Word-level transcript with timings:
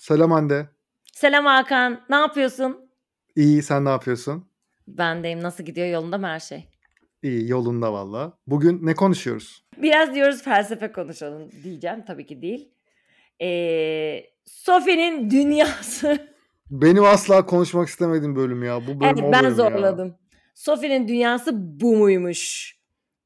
Selam 0.00 0.30
Hande. 0.30 0.66
Selam 1.12 1.46
Hakan. 1.46 2.00
Ne 2.10 2.16
yapıyorsun? 2.16 2.90
İyi, 3.36 3.62
sen 3.62 3.84
ne 3.84 3.88
yapıyorsun? 3.88 4.48
Ben 4.88 5.24
deyim. 5.24 5.42
Nasıl 5.42 5.64
gidiyor? 5.64 5.86
Yolunda 5.86 6.18
mı 6.18 6.26
her 6.26 6.40
şey? 6.40 6.68
İyi, 7.22 7.48
yolunda 7.50 7.92
valla. 7.92 8.38
Bugün 8.46 8.86
ne 8.86 8.94
konuşuyoruz? 8.94 9.64
Biraz 9.76 10.14
diyoruz 10.14 10.42
felsefe 10.42 10.92
konuşalım 10.92 11.50
diyeceğim. 11.64 12.04
Tabii 12.06 12.26
ki 12.26 12.42
değil. 12.42 12.72
Ee, 13.42 14.24
Sophie'nin 14.44 15.30
dünyası. 15.30 16.28
Benim 16.70 17.04
asla 17.04 17.46
konuşmak 17.46 17.88
istemediğim 17.88 18.36
bölüm 18.36 18.62
ya. 18.64 18.80
Bu 18.82 19.00
bölüm 19.00 19.02
evet 19.02 19.32
ben 19.32 19.44
bölüm 19.44 19.54
zorladım. 19.54 20.08
ya. 20.08 20.18
Sophie'nin 20.54 21.08
dünyası 21.08 21.52
bu 21.54 21.96
muymuş? 21.96 22.74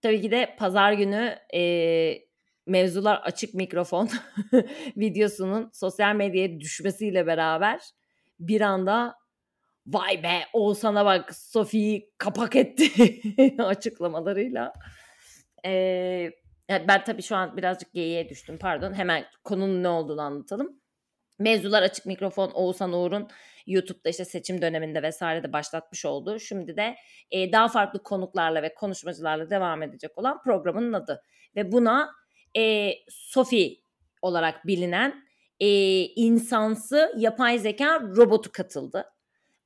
Tabii 0.02 0.22
ki 0.22 0.30
de 0.30 0.56
pazar 0.58 0.92
günü 0.92 1.36
e, 1.54 1.60
mevzular 2.66 3.16
açık 3.16 3.54
mikrofon 3.54 4.08
videosunun 4.96 5.70
sosyal 5.72 6.14
medyaya 6.14 6.60
düşmesiyle 6.60 7.26
beraber 7.26 7.80
bir 8.40 8.60
anda 8.60 9.14
vay 9.86 10.22
be 10.22 10.40
Oğuzhan'a 10.52 11.04
bak 11.04 11.34
Sophie'yi 11.34 12.12
kapak 12.18 12.56
etti 12.56 13.22
açıklamalarıyla. 13.62 14.72
Ee, 15.66 16.30
ben 16.68 17.04
tabii 17.04 17.22
şu 17.22 17.36
an 17.36 17.56
birazcık 17.56 17.92
geyiğe 17.92 18.28
düştüm 18.28 18.58
pardon. 18.58 18.92
Hemen 18.92 19.24
konunun 19.44 19.82
ne 19.82 19.88
olduğunu 19.88 20.20
anlatalım. 20.20 20.80
Mevzular 21.38 21.82
açık 21.82 22.06
mikrofon 22.06 22.50
Oğuzhan 22.50 22.92
Uğur'un 22.92 23.28
YouTube'da 23.66 24.08
işte 24.08 24.24
seçim 24.24 24.62
döneminde 24.62 25.02
vesaire 25.02 25.42
de 25.42 25.52
başlatmış 25.52 26.04
olduğu. 26.04 26.38
Şimdi 26.38 26.76
de 26.76 26.96
e, 27.30 27.52
daha 27.52 27.68
farklı 27.68 28.02
konuklarla 28.02 28.62
ve 28.62 28.74
konuşmacılarla 28.74 29.50
devam 29.50 29.82
edecek 29.82 30.18
olan 30.18 30.42
programının 30.42 30.92
adı. 30.92 31.22
Ve 31.56 31.72
buna 31.72 32.10
e, 32.56 32.92
Sophie 33.08 33.80
olarak 34.22 34.66
bilinen 34.66 35.24
e, 35.60 35.68
insansı 36.04 37.12
yapay 37.16 37.58
zeka 37.58 38.00
robotu 38.00 38.52
katıldı. 38.52 39.04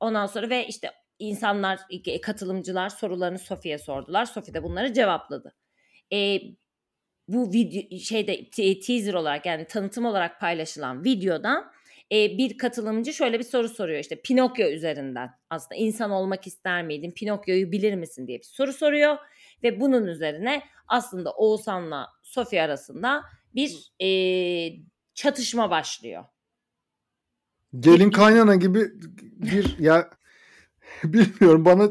Ondan 0.01 0.27
sonra 0.27 0.51
ve 0.51 0.67
işte 0.67 0.91
insanlar, 1.19 1.81
e, 2.07 2.21
katılımcılar 2.21 2.89
sorularını 2.89 3.39
Sophie'ye 3.39 3.79
sordular. 3.79 4.25
Sophie 4.25 4.55
de 4.55 4.63
bunları 4.63 4.93
cevapladı. 4.93 5.55
E, 6.13 6.41
bu 7.29 7.53
video 7.53 7.99
şeyde 7.99 8.51
teaser 8.51 9.15
olarak 9.15 9.47
yani 9.47 9.65
tanıtım 9.67 10.05
olarak 10.05 10.41
paylaşılan 10.41 11.05
videoda 11.05 11.73
e, 12.13 12.39
bir 12.39 12.59
katılımcı 12.59 13.13
şöyle 13.13 13.39
bir 13.39 13.45
soru 13.45 13.69
soruyor 13.69 14.01
işte 14.01 14.21
Pinokyo 14.21 14.69
üzerinden 14.69 15.31
aslında 15.51 15.75
insan 15.75 16.11
olmak 16.11 16.47
ister 16.47 16.83
miydin 16.83 17.11
Pinokyo'yu 17.11 17.73
bilir 17.73 17.95
misin 17.95 18.27
diye 18.27 18.39
bir 18.39 18.45
soru 18.45 18.73
soruyor 18.73 19.17
ve 19.63 19.81
bunun 19.81 20.07
üzerine 20.07 20.63
aslında 20.89 21.33
Oğuzhan'la 21.33 22.09
Sofya 22.23 22.65
arasında 22.65 23.23
bir 23.55 23.93
e, 24.01 24.09
çatışma 25.15 25.71
başlıyor. 25.71 26.25
Gelin 27.81 28.11
kaynana 28.11 28.55
gibi 28.55 28.91
bir 29.21 29.79
ya 29.79 30.11
bilmiyorum 31.05 31.65
bana 31.65 31.91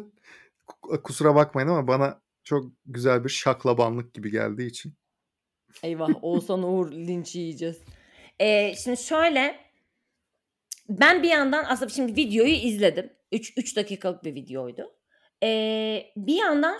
kusura 1.03 1.35
bakmayın 1.35 1.67
ama 1.67 1.87
bana 1.87 2.21
çok 2.43 2.71
güzel 2.85 3.23
bir 3.23 3.29
şaklabanlık 3.29 4.13
gibi 4.13 4.31
geldiği 4.31 4.67
için. 4.67 4.93
Eyvah 5.83 6.09
Oğuzhan 6.21 6.63
Uğur 6.63 6.91
linç 6.91 7.35
yiyeceğiz. 7.35 7.81
Ee, 8.39 8.75
şimdi 8.75 8.97
şöyle 8.97 9.59
ben 10.89 11.23
bir 11.23 11.29
yandan 11.29 11.65
aslında 11.67 11.89
şimdi 11.89 12.15
videoyu 12.15 12.53
izledim. 12.53 13.13
3 13.31 13.53
3 13.57 13.75
dakikalık 13.75 14.23
bir 14.23 14.35
videoydu. 14.35 14.96
Ee, 15.43 16.03
bir 16.17 16.35
yandan 16.35 16.77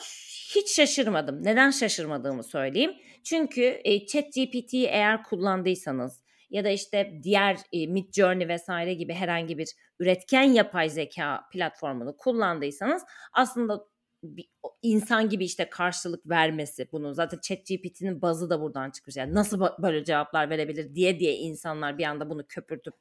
hiç 0.55 0.75
şaşırmadım. 0.75 1.43
Neden 1.43 1.71
şaşırmadığımı 1.71 2.43
söyleyeyim. 2.43 2.91
Çünkü 3.23 3.81
e, 3.83 4.05
ChatGPT'yi 4.05 4.85
eğer 4.85 5.23
kullandıysanız 5.23 6.21
ya 6.49 6.63
da 6.63 6.69
işte 6.69 7.19
diğer 7.23 7.57
e, 7.73 7.87
Midjourney 7.87 8.47
vesaire 8.47 8.93
gibi 8.93 9.13
herhangi 9.13 9.57
bir 9.57 9.67
üretken 9.99 10.43
yapay 10.43 10.89
zeka 10.89 11.41
platformunu 11.51 12.17
kullandıysanız 12.17 13.03
aslında 13.33 13.85
bir, 14.23 14.49
insan 14.81 15.29
gibi 15.29 15.45
işte 15.45 15.69
karşılık 15.69 16.29
vermesi 16.29 16.87
bunu 16.91 17.13
zaten 17.13 17.39
ChatGPT'nin 17.41 18.21
bazı 18.21 18.49
da 18.49 18.61
buradan 18.61 18.91
çıkmış. 18.91 19.15
Yani 19.15 19.33
nasıl 19.33 19.67
böyle 19.79 20.03
cevaplar 20.03 20.49
verebilir 20.49 20.95
diye 20.95 21.19
diye 21.19 21.35
insanlar 21.35 21.97
bir 21.97 22.03
anda 22.03 22.29
bunu 22.29 22.47
köpürtüp 22.47 22.93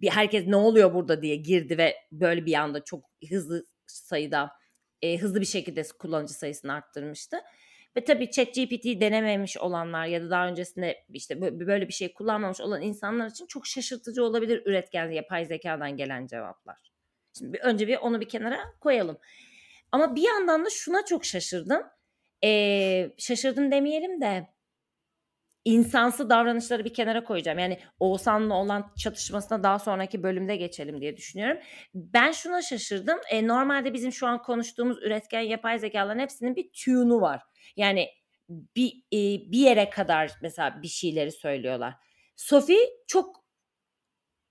bir 0.00 0.08
herkes 0.08 0.46
ne 0.46 0.56
oluyor 0.56 0.94
burada 0.94 1.22
diye 1.22 1.36
girdi 1.36 1.78
ve 1.78 1.96
böyle 2.12 2.46
bir 2.46 2.54
anda 2.54 2.84
çok 2.84 3.04
hızlı 3.30 3.64
sayıda 3.86 4.59
e, 5.02 5.18
hızlı 5.18 5.40
bir 5.40 5.46
şekilde 5.46 5.82
kullanıcı 5.98 6.34
sayısını 6.34 6.72
arttırmıştı. 6.72 7.36
Ve 7.96 8.04
tabii 8.04 8.30
ChatGPT 8.30 8.84
denememiş 8.84 9.58
olanlar 9.58 10.06
ya 10.06 10.22
da 10.22 10.30
daha 10.30 10.48
öncesinde 10.48 11.04
işte 11.12 11.40
böyle 11.40 11.88
bir 11.88 11.92
şey 11.92 12.12
kullanmamış 12.12 12.60
olan 12.60 12.82
insanlar 12.82 13.30
için 13.30 13.46
çok 13.46 13.66
şaşırtıcı 13.66 14.24
olabilir 14.24 14.62
üretken 14.66 15.10
yapay 15.10 15.44
zekadan 15.44 15.96
gelen 15.96 16.26
cevaplar. 16.26 16.92
Şimdi 17.38 17.58
önce 17.58 17.88
bir 17.88 17.96
onu 17.96 18.20
bir 18.20 18.28
kenara 18.28 18.58
koyalım. 18.80 19.18
Ama 19.92 20.16
bir 20.16 20.22
yandan 20.22 20.64
da 20.64 20.70
şuna 20.70 21.04
çok 21.04 21.24
şaşırdım. 21.24 21.82
Ee, 22.44 23.10
şaşırdım 23.18 23.72
demeyelim 23.72 24.20
de 24.20 24.46
insansı 25.64 26.30
davranışları 26.30 26.84
bir 26.84 26.94
kenara 26.94 27.24
koyacağım. 27.24 27.58
Yani 27.58 27.78
Oğuzhan'la 28.00 28.54
olan 28.54 28.92
çatışmasına 28.98 29.62
daha 29.62 29.78
sonraki 29.78 30.22
bölümde 30.22 30.56
geçelim 30.56 31.00
diye 31.00 31.16
düşünüyorum. 31.16 31.58
Ben 31.94 32.32
şuna 32.32 32.62
şaşırdım. 32.62 33.18
E, 33.30 33.46
normalde 33.46 33.94
bizim 33.94 34.12
şu 34.12 34.26
an 34.26 34.42
konuştuğumuz 34.42 35.02
üretken 35.02 35.40
yapay 35.40 35.78
zekaların 35.78 36.20
hepsinin 36.20 36.56
bir 36.56 36.70
tune'u 36.72 37.20
var. 37.20 37.42
Yani 37.76 38.08
bir 38.48 38.92
e, 39.12 39.18
bir 39.52 39.58
yere 39.58 39.90
kadar 39.90 40.30
mesela 40.42 40.82
bir 40.82 40.88
şeyleri 40.88 41.32
söylüyorlar. 41.32 41.94
Sophie 42.36 42.88
çok 43.06 43.44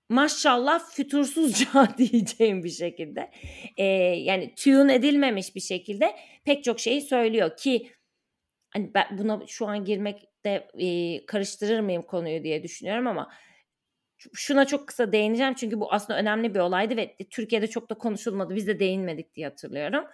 maşallah 0.08 0.90
fütursuzca 0.90 1.88
diyeceğim 1.98 2.64
bir 2.64 2.70
şekilde. 2.70 3.30
E, 3.76 3.84
yani 3.84 4.54
tune 4.54 4.94
edilmemiş 4.94 5.54
bir 5.54 5.60
şekilde 5.60 6.16
pek 6.44 6.64
çok 6.64 6.80
şeyi 6.80 7.00
söylüyor 7.00 7.56
ki 7.56 7.92
hani 8.70 8.94
ben 8.94 9.18
buna 9.18 9.46
şu 9.46 9.66
an 9.66 9.84
girmek 9.84 10.29
de 10.44 10.68
e, 10.74 11.26
karıştırır 11.26 11.80
mıyım 11.80 12.02
konuyu 12.02 12.44
diye 12.44 12.62
düşünüyorum 12.62 13.06
ama 13.06 13.30
şuna 14.34 14.66
çok 14.66 14.88
kısa 14.88 15.12
değineceğim 15.12 15.54
çünkü 15.54 15.80
bu 15.80 15.92
aslında 15.92 16.18
önemli 16.18 16.54
bir 16.54 16.60
olaydı 16.60 16.96
ve 16.96 17.16
Türkiye'de 17.30 17.66
çok 17.66 17.90
da 17.90 17.94
konuşulmadı. 17.94 18.54
Biz 18.54 18.66
de 18.66 18.78
değinmedik 18.78 19.34
diye 19.34 19.46
hatırlıyorum 19.46 20.04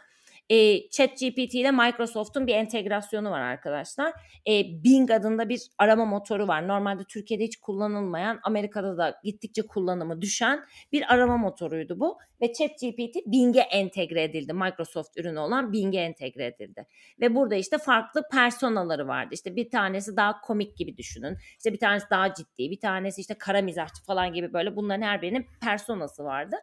e, 0.51 0.89
ChatGPT 0.91 1.55
ile 1.55 1.71
Microsoft'un 1.71 2.47
bir 2.47 2.55
entegrasyonu 2.55 3.31
var 3.31 3.41
arkadaşlar. 3.41 4.12
E, 4.49 4.84
Bing 4.84 5.11
adında 5.11 5.49
bir 5.49 5.61
arama 5.79 6.05
motoru 6.05 6.49
var. 6.49 6.69
Normalde 6.69 7.05
Türkiye'de 7.05 7.45
hiç 7.45 7.57
kullanılmayan, 7.57 8.41
Amerika'da 8.43 8.99
da 8.99 9.21
gittikçe 9.25 9.62
kullanımı 9.62 10.23
düşen 10.23 10.65
bir 10.93 11.15
arama 11.15 11.37
motoruydu 11.37 12.01
bu. 12.01 12.19
Ve 12.43 12.53
ChatGPT 12.53 13.17
Bing'e 13.27 13.61
entegre 13.61 14.23
edildi. 14.23 14.53
Microsoft 14.53 15.19
ürünü 15.19 15.39
olan 15.39 15.73
Bing'e 15.73 16.01
entegre 16.01 16.47
edildi. 16.47 16.87
Ve 17.21 17.34
burada 17.34 17.55
işte 17.55 17.78
farklı 17.78 18.23
personaları 18.33 19.09
vardı. 19.09 19.31
İşte 19.33 19.57
bir 19.57 19.71
tanesi 19.71 20.17
daha 20.17 20.41
komik 20.41 20.77
gibi 20.77 20.97
düşünün. 20.97 21.37
İşte 21.57 21.73
bir 21.73 21.78
tanesi 21.78 22.07
daha 22.11 22.34
ciddi, 22.34 22.71
bir 22.71 22.81
tanesi 22.81 23.21
işte 23.21 23.34
kara 23.39 23.63
mizahçı 23.63 24.05
falan 24.07 24.33
gibi 24.33 24.53
böyle 24.53 24.77
bunların 24.77 25.03
her 25.03 25.23
birinin 25.23 25.47
personası 25.63 26.25
vardı. 26.25 26.57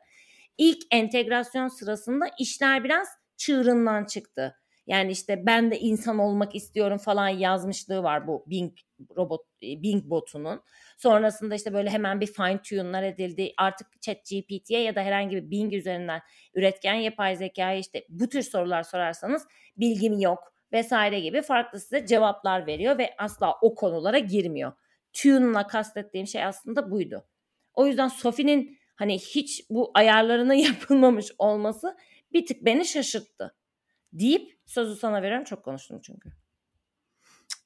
İlk 0.58 0.78
entegrasyon 0.92 1.68
sırasında 1.68 2.26
işler 2.40 2.84
biraz 2.84 3.08
çığırından 3.46 4.06
çıktı. 4.06 4.56
Yani 4.88 5.12
işte 5.12 5.46
ben 5.46 5.72
de 5.72 5.80
insan 5.80 6.20
olmak 6.20 6.56
istiyorum 6.56 6.98
falan 6.98 7.28
yazmışlığı 7.28 8.04
var 8.04 8.28
bu 8.28 8.46
Bing 8.48 8.74
robot 9.18 9.42
e, 9.62 9.84
Bing 9.84 10.04
botunun. 10.06 10.62
Sonrasında 10.98 11.56
işte 11.56 11.74
böyle 11.74 11.90
hemen 11.90 12.22
bir 12.22 12.28
fine 12.28 12.62
tune'lar 12.62 13.04
edildi. 13.04 13.54
Artık 13.58 14.02
Chat 14.02 14.18
GPT'ye 14.18 14.82
ya 14.82 14.96
da 14.96 15.02
herhangi 15.02 15.36
bir 15.36 15.52
Bing 15.52 15.74
üzerinden 15.74 16.22
üretken 16.54 16.94
yapay 16.94 17.36
zekaya 17.36 17.78
işte 17.78 18.06
bu 18.10 18.30
tür 18.30 18.42
sorular 18.42 18.84
sorarsanız 18.84 19.48
bilgim 19.78 20.20
yok 20.20 20.54
vesaire 20.74 21.20
gibi 21.20 21.42
farklı 21.42 21.80
size 21.80 22.06
cevaplar 22.06 22.68
veriyor 22.68 22.98
ve 22.98 23.16
asla 23.18 23.56
o 23.62 23.76
konulara 23.76 24.20
girmiyor. 24.20 24.72
Tune'la 25.14 25.68
kastettiğim 25.68 26.28
şey 26.28 26.44
aslında 26.44 26.92
buydu. 26.92 27.28
O 27.74 27.88
yüzden 27.88 28.08
Sophie'nin 28.08 28.78
hani 28.96 29.20
hiç 29.20 29.66
bu 29.70 29.92
ayarlarının 29.94 30.54
yapılmamış 30.70 31.32
olması 31.38 31.96
bir 32.34 32.46
tık 32.46 32.66
beni 32.66 32.86
şaşırttı. 32.86 33.56
Deyip 34.14 34.58
sözü 34.66 34.96
sana 34.96 35.22
veriyorum. 35.22 35.46
Çok 35.46 35.64
konuştum 35.64 36.00
çünkü. 36.04 36.30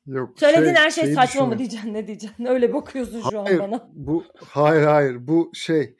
Yok. 0.07 0.39
Söylediğin 0.39 0.73
şey, 0.73 0.83
her 0.83 0.89
şey 0.89 1.13
saçma 1.13 1.45
mı 1.45 1.59
diyeceksin 1.59 1.93
ne 1.93 2.07
diyeceksin? 2.07 2.45
Öyle 2.49 2.73
bakıyorsun 2.73 3.21
şu 3.29 3.43
hayır, 3.43 3.59
an 3.59 3.71
bana. 3.71 3.89
Bu 3.93 4.23
hayır 4.45 4.83
hayır 4.83 5.27
bu 5.27 5.51
şey 5.53 5.95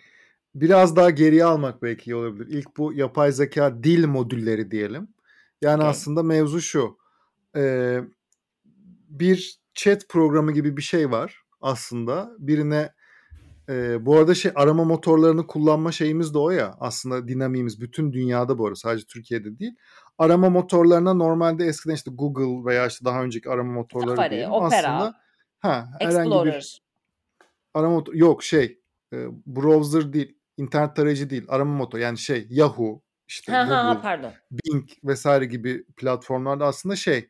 biraz 0.56 0.96
daha 0.96 1.10
geriye 1.10 1.46
almak 1.46 1.84
belki 1.84 2.12
iyi 2.12 2.16
olabilir. 2.16 2.48
İlk 2.48 2.78
bu 2.78 2.94
yapay 2.94 3.32
zeka 3.32 3.84
dil 3.84 4.06
modülleri 4.06 4.72
diyelim. 4.72 5.08
Yani 5.62 5.78
okay. 5.78 5.90
aslında 5.90 6.24
mevzu 6.24 6.62
şu. 6.62 6.98
Ee, 7.56 8.00
bir 9.10 9.60
chat 9.74 10.10
programı 10.10 10.52
gibi 10.52 10.78
bir 10.78 10.82
şey 10.82 11.12
var 11.12 11.42
aslında. 11.62 12.32
Birine 12.40 12.94
ee, 13.70 14.06
bu 14.06 14.18
arada 14.18 14.36
şey 14.36 14.52
arama 14.56 14.84
motorlarını 14.84 15.48
kullanma 15.48 15.92
şeyimiz 15.92 16.34
de 16.34 16.38
o 16.38 16.50
ya 16.50 16.76
aslında 16.80 17.28
dinamiğimiz 17.28 17.82
bütün 17.82 18.14
dünyada 18.14 18.58
bu 18.58 18.66
arada 18.66 18.76
sadece 18.76 19.06
Türkiye'de 19.06 19.60
değil. 19.60 19.76
Arama 20.18 20.50
motorlarına 20.50 21.14
normalde 21.14 21.66
eskiden 21.66 21.94
işte 21.96 22.12
Google 22.14 22.70
veya 22.70 22.88
işte 22.88 23.06
daha 23.06 23.24
önceki 23.24 23.50
arama 23.50 23.72
motorları 23.72 24.10
Safari, 24.10 24.32
diyelim. 24.32 24.52
Opera, 24.52 24.78
aslında 24.78 25.16
ha, 25.60 25.90
herhangi 26.00 26.46
bir 26.46 26.82
arama 27.74 27.94
motor 27.94 28.14
yok 28.14 28.44
şey 28.44 28.80
e, 29.14 29.18
browser 29.46 30.14
değil, 30.14 30.38
internet 30.58 30.96
tarayıcı 30.96 31.30
değil, 31.30 31.46
arama 31.48 31.74
motoru 31.78 32.02
yani 32.02 32.18
şey 32.18 32.48
Yahoo, 32.50 33.02
işte 33.28 33.52
Ha 33.52 33.70
ha 33.70 33.86
ha 33.86 33.94
Google, 33.94 34.02
pardon. 34.02 34.32
Bing 34.52 34.90
vesaire 35.04 35.46
gibi 35.46 35.86
platformlarda 35.98 36.66
aslında 36.66 36.96
şey 36.96 37.30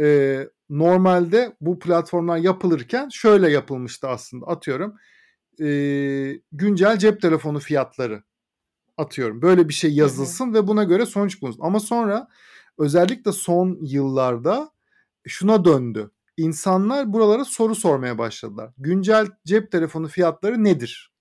e, 0.00 0.38
normalde 0.70 1.56
bu 1.60 1.78
platformlar 1.78 2.36
yapılırken 2.36 3.08
şöyle 3.08 3.50
yapılmıştı 3.50 4.08
aslında 4.08 4.46
atıyorum 4.46 4.96
e, 5.60 5.68
güncel 6.52 6.98
cep 6.98 7.22
telefonu 7.22 7.58
fiyatları 7.58 8.22
atıyorum. 8.96 9.42
Böyle 9.42 9.68
bir 9.68 9.74
şey 9.74 9.94
yazılsın 9.94 10.54
ve 10.54 10.66
buna 10.66 10.84
göre 10.84 11.06
sonuç 11.06 11.42
bulunsun. 11.42 11.62
Ama 11.62 11.80
sonra 11.80 12.28
özellikle 12.78 13.32
son 13.32 13.78
yıllarda 13.82 14.70
şuna 15.26 15.64
döndü. 15.64 16.10
İnsanlar 16.36 17.12
buralara 17.12 17.44
soru 17.44 17.74
sormaya 17.74 18.18
başladılar. 18.18 18.70
Güncel 18.78 19.26
cep 19.44 19.72
telefonu 19.72 20.08
fiyatları 20.08 20.64
nedir? 20.64 21.12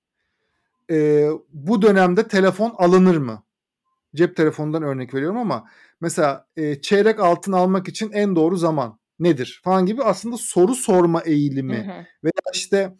E, 0.91 1.29
bu 1.49 1.81
dönemde 1.81 2.27
telefon 2.27 2.75
alınır 2.77 3.17
mı? 3.17 3.43
Cep 4.15 4.35
telefonundan 4.35 4.83
örnek 4.83 5.13
veriyorum 5.13 5.37
ama 5.37 5.69
mesela 6.01 6.47
e, 6.57 6.81
çeyrek 6.81 7.19
altın 7.19 7.51
almak 7.51 7.87
için 7.87 8.11
en 8.11 8.35
doğru 8.35 8.57
zaman 8.57 8.99
nedir 9.19 9.61
falan 9.63 9.85
gibi 9.85 10.03
aslında 10.03 10.37
soru 10.37 10.75
sorma 10.75 11.21
eğilimi 11.21 11.77
Hı 11.77 11.91
hı. 11.91 12.05
veya 12.23 12.53
işte 12.53 12.97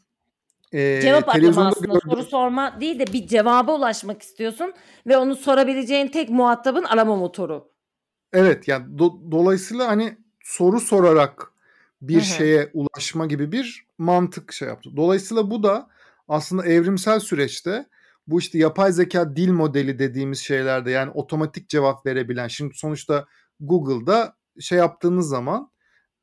e, 0.74 1.00
Cevap 1.02 1.30
arama 1.30 1.68
aslında. 1.68 1.94
gördüğüm- 1.94 2.12
Soru 2.12 2.24
sorma 2.24 2.82
değil 2.82 3.00
de 3.00 3.08
bir 3.14 3.28
cevaba 3.28 3.76
ulaşmak 3.76 4.22
istiyorsun 4.22 4.74
ve 5.08 5.18
onu 5.18 5.36
sorabileceğin 5.36 6.08
tek 6.08 6.30
muhatabın 6.30 6.84
arama 6.84 7.16
motoru. 7.16 7.72
Evet 8.34 8.68
yani 8.68 8.86
do- 8.98 9.32
dolayısıyla 9.32 9.88
hani 9.88 10.18
soru 10.44 10.80
sorarak 10.80 11.52
bir 12.02 12.16
Hı 12.16 12.20
hı. 12.20 12.24
şeye 12.24 12.72
ulaşma 12.74 13.26
gibi 13.26 13.52
bir 13.52 13.88
mantık 13.98 14.54
şey 14.54 14.68
yaptı. 14.68 14.90
Dolayısıyla 14.96 15.52
bu 15.52 15.64
da 15.64 15.88
aslında 16.28 16.66
evrimsel 16.66 17.20
süreçte 17.20 17.86
bu 18.28 18.40
işte 18.40 18.58
yapay 18.58 18.92
zeka 18.92 19.36
dil 19.36 19.52
modeli 19.52 20.00
dediğimiz 20.00 20.40
şeylerde 20.40 20.92
yani 20.92 21.12
otomatik 21.12 21.70
cevap 21.70 22.06
verebilen 22.06 22.48
şimdi 22.48 22.74
sonuçta 22.76 23.26
Google'da 23.60 24.36
şey 24.60 24.78
yaptığınız 24.78 25.28
zaman 25.28 25.72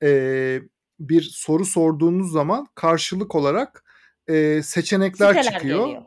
e, 0.02 0.60
bir 1.00 1.22
soru 1.22 1.64
sorduğunuz 1.64 2.32
zaman 2.32 2.66
karşılık 2.74 3.34
olarak 3.34 3.84
e, 4.30 4.62
seçenekler 4.62 5.34
Siteler 5.34 5.52
çıkıyor 5.52 5.86
geliyor. 5.86 6.02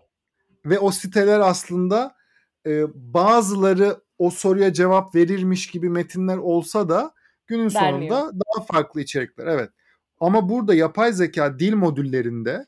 ve 0.65 0.79
o 0.79 0.91
siteler 0.91 1.39
aslında 1.39 2.15
e, 2.67 2.83
bazıları 2.95 3.97
o 4.17 4.29
soruya 4.29 4.73
cevap 4.73 5.15
verirmiş 5.15 5.67
gibi 5.67 5.89
metinler 5.89 6.37
olsa 6.37 6.89
da 6.89 7.13
günün 7.47 7.73
Vermiyor. 7.75 8.11
sonunda 8.11 8.31
daha 8.33 8.65
farklı 8.65 9.01
içerikler. 9.01 9.47
Evet. 9.47 9.69
Ama 10.19 10.49
burada 10.49 10.75
yapay 10.75 11.13
zeka 11.13 11.59
dil 11.59 11.73
modüllerinde 11.73 12.65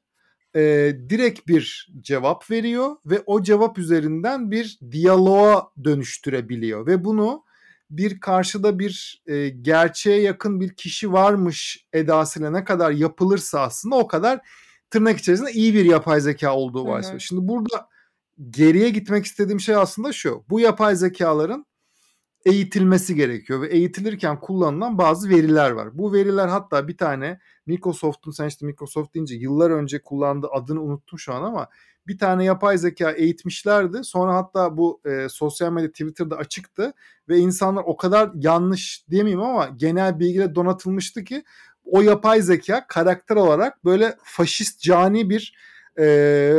e, 0.56 0.62
direkt 1.10 1.48
bir 1.48 1.94
cevap 2.02 2.52
veriyor 2.52 2.96
ve 3.06 3.24
o 3.25 3.44
cevap 3.44 3.78
üzerinden 3.78 4.52
bir 4.52 4.80
diyaloğa 4.92 5.72
dönüştürebiliyor 5.84 6.88
ve 6.88 7.04
bunu 7.06 7.44
bir 7.90 8.19
karşıda 8.19 8.80
bir 8.80 9.24
e, 9.28 9.50
gerçeğe 9.50 10.22
yakın 10.22 10.60
bir 10.60 10.74
kişi 10.74 11.12
varmış 11.12 11.86
edasıyla 11.94 12.52
ne 12.52 12.63
kadar 12.63 12.92
yapılırsa 12.92 13.62
aslında 13.62 13.96
o 13.96 14.07
kadar 14.07 14.40
tırnak 14.89 15.17
içerisinde 15.17 15.51
iyi 15.51 15.73
bir 15.73 15.85
yapay 15.85 16.21
zeka 16.21 16.55
olduğu 16.55 16.85
varsayıyor. 16.85 17.19
Şimdi 17.19 17.47
burada 17.47 17.89
geriye 18.49 18.89
gitmek 18.89 19.25
istediğim 19.25 19.59
şey 19.59 19.75
aslında 19.75 20.11
şu. 20.11 20.45
Bu 20.49 20.59
yapay 20.59 20.95
zekaların 20.95 21.65
eğitilmesi 22.45 23.15
gerekiyor 23.15 23.61
ve 23.61 23.67
eğitilirken 23.67 24.39
kullanılan 24.39 24.97
bazı 24.97 25.29
veriler 25.29 25.71
var. 25.71 25.97
Bu 25.97 26.13
veriler 26.13 26.47
hatta 26.47 26.87
bir 26.87 26.97
tane 26.97 27.39
Microsoft'un 27.65 28.31
sen 28.31 28.47
işte 28.47 28.65
Microsoft 28.65 29.15
deyince 29.15 29.35
yıllar 29.35 29.71
önce 29.71 30.01
kullandığı 30.01 30.47
adını 30.47 30.81
unuttum 30.81 31.19
şu 31.19 31.33
an 31.33 31.43
ama 31.43 31.67
bir 32.07 32.17
tane 32.17 32.45
yapay 32.45 32.77
zeka 32.77 33.11
eğitmişlerdi. 33.11 34.03
Sonra 34.03 34.35
hatta 34.35 34.77
bu 34.77 35.01
e, 35.05 35.29
sosyal 35.29 35.71
medya 35.71 35.91
Twitter'da 35.91 36.37
açıktı 36.37 36.93
ve 37.29 37.37
insanlar 37.37 37.83
o 37.85 37.97
kadar 37.97 38.31
yanlış 38.35 39.05
diyemeyeyim 39.09 39.41
ama 39.41 39.69
genel 39.75 40.19
bilgiyle 40.19 40.55
donatılmıştı 40.55 41.23
ki 41.23 41.43
o 41.85 42.01
yapay 42.01 42.41
zeka 42.41 42.87
karakter 42.87 43.35
olarak 43.35 43.85
böyle 43.85 44.15
faşist 44.23 44.81
cani 44.81 45.29
bir 45.29 45.55
e, 45.99 46.53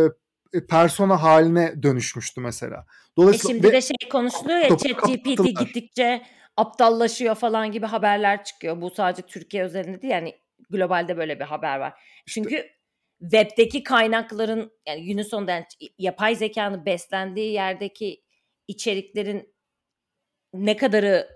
persona 0.68 1.22
haline 1.22 1.82
dönüşmüştü 1.82 2.40
mesela. 2.40 2.76
E 2.76 3.16
Dolayısıyla 3.16 3.54
şimdi 3.54 3.68
ve- 3.68 3.72
de 3.72 3.80
şey 3.80 4.08
konuşuluyor 4.10 4.58
ya 4.58 4.68
ChatGPT 4.68 5.58
gittikçe 5.58 6.22
aptallaşıyor 6.56 7.34
falan 7.34 7.72
gibi 7.72 7.86
haberler 7.86 8.44
çıkıyor. 8.44 8.80
Bu 8.80 8.90
sadece 8.90 9.22
Türkiye 9.22 9.64
özelinde 9.64 10.02
değil 10.02 10.12
yani 10.12 10.34
globalde 10.70 11.16
böyle 11.16 11.38
bir 11.40 11.44
haber 11.44 11.78
var. 11.78 11.92
Çünkü 12.26 12.66
webdeki 13.20 13.82
kaynakların 13.82 14.72
yani 14.88 15.04
günün 15.04 15.22
sonunda 15.22 15.50
yani 15.52 15.66
yapay 15.98 16.36
zekanın 16.36 16.86
beslendiği 16.86 17.52
yerdeki 17.52 18.22
içeriklerin 18.68 19.54
ne 20.52 20.76
kadarının 20.76 21.26